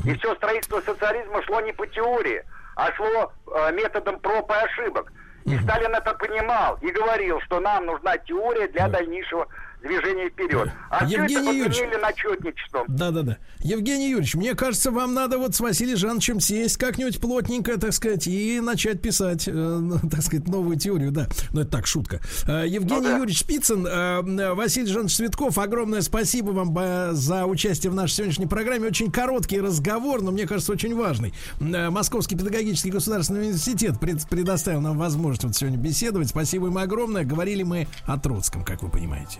И 0.06 0.14
все 0.16 0.36
строительство 0.36 0.82
социализма 0.82 1.44
шло 1.44 1.62
не 1.62 1.72
по 1.72 1.86
теории, 1.86 2.44
а 2.76 2.92
шло 2.94 3.32
э, 3.46 3.72
методом 3.74 4.20
проб 4.20 4.50
и 4.50 4.56
ошибок. 4.56 5.12
И 5.48 5.58
Сталин 5.60 5.96
это 5.96 6.14
понимал 6.14 6.78
и 6.82 6.92
говорил, 6.92 7.40
что 7.42 7.62
нам 7.62 7.86
нужна 7.86 8.18
теория 8.18 8.68
для 8.68 8.90
дальнейшего 8.90 9.48
движение 9.82 10.30
вперед. 10.30 10.70
А 10.90 11.06
Евгений 11.06 11.70
все 11.70 11.86
это 11.86 12.00
начетничеством. 12.00 12.86
Да-да-да. 12.88 13.38
Евгений 13.60 14.10
Юрьевич, 14.10 14.36
мне 14.36 14.56
кажется, 14.56 14.92
вам 14.92 15.14
надо 15.14 15.38
вот 15.38 15.56
с 15.56 15.60
Василием 15.60 15.98
Жановичем 15.98 16.40
сесть 16.40 16.78
как-нибудь 16.78 17.20
плотненько, 17.20 17.80
так 17.80 17.94
сказать, 17.94 18.28
и 18.28 18.60
начать 18.60 19.02
писать, 19.02 19.48
э, 19.48 19.52
ну, 19.52 20.00
так 20.12 20.22
сказать, 20.22 20.48
новую 20.48 20.78
теорию, 20.78 21.12
да. 21.12 21.28
Ну, 21.52 21.62
это 21.62 21.72
так, 21.72 21.88
шутка. 21.88 22.22
Э, 22.48 22.66
Евгений 22.68 23.02
ну, 23.02 23.04
да. 23.04 23.18
Юрьевич 23.18 23.40
Спицын, 23.40 23.86
э, 23.86 24.54
Василий 24.54 24.88
Жанович 24.88 25.16
Цветков, 25.16 25.58
огромное 25.58 26.02
спасибо 26.02 26.52
вам 26.52 26.76
э, 26.78 27.14
за 27.14 27.46
участие 27.46 27.92
в 27.92 27.96
нашей 27.96 28.14
сегодняшней 28.14 28.48
программе. 28.48 28.88
Очень 28.88 29.12
короткий 29.12 29.60
разговор, 29.60 30.22
но 30.22 30.32
мне 30.32 30.48
кажется, 30.48 30.72
очень 30.72 30.96
важный. 30.96 31.34
Э, 31.60 31.90
Московский 31.90 32.36
педагогический 32.36 32.92
государственный 32.92 33.42
университет 33.42 34.00
пред, 34.00 34.28
предоставил 34.28 34.82
нам 34.82 34.98
возможность 34.98 35.44
вот 35.44 35.56
сегодня 35.56 35.78
беседовать. 35.78 36.30
Спасибо 36.30 36.68
им 36.68 36.78
огромное. 36.78 37.24
Говорили 37.24 37.64
мы 37.64 37.88
о 38.06 38.18
Троцком, 38.20 38.64
как 38.64 38.84
вы 38.84 38.90
понимаете. 38.90 39.40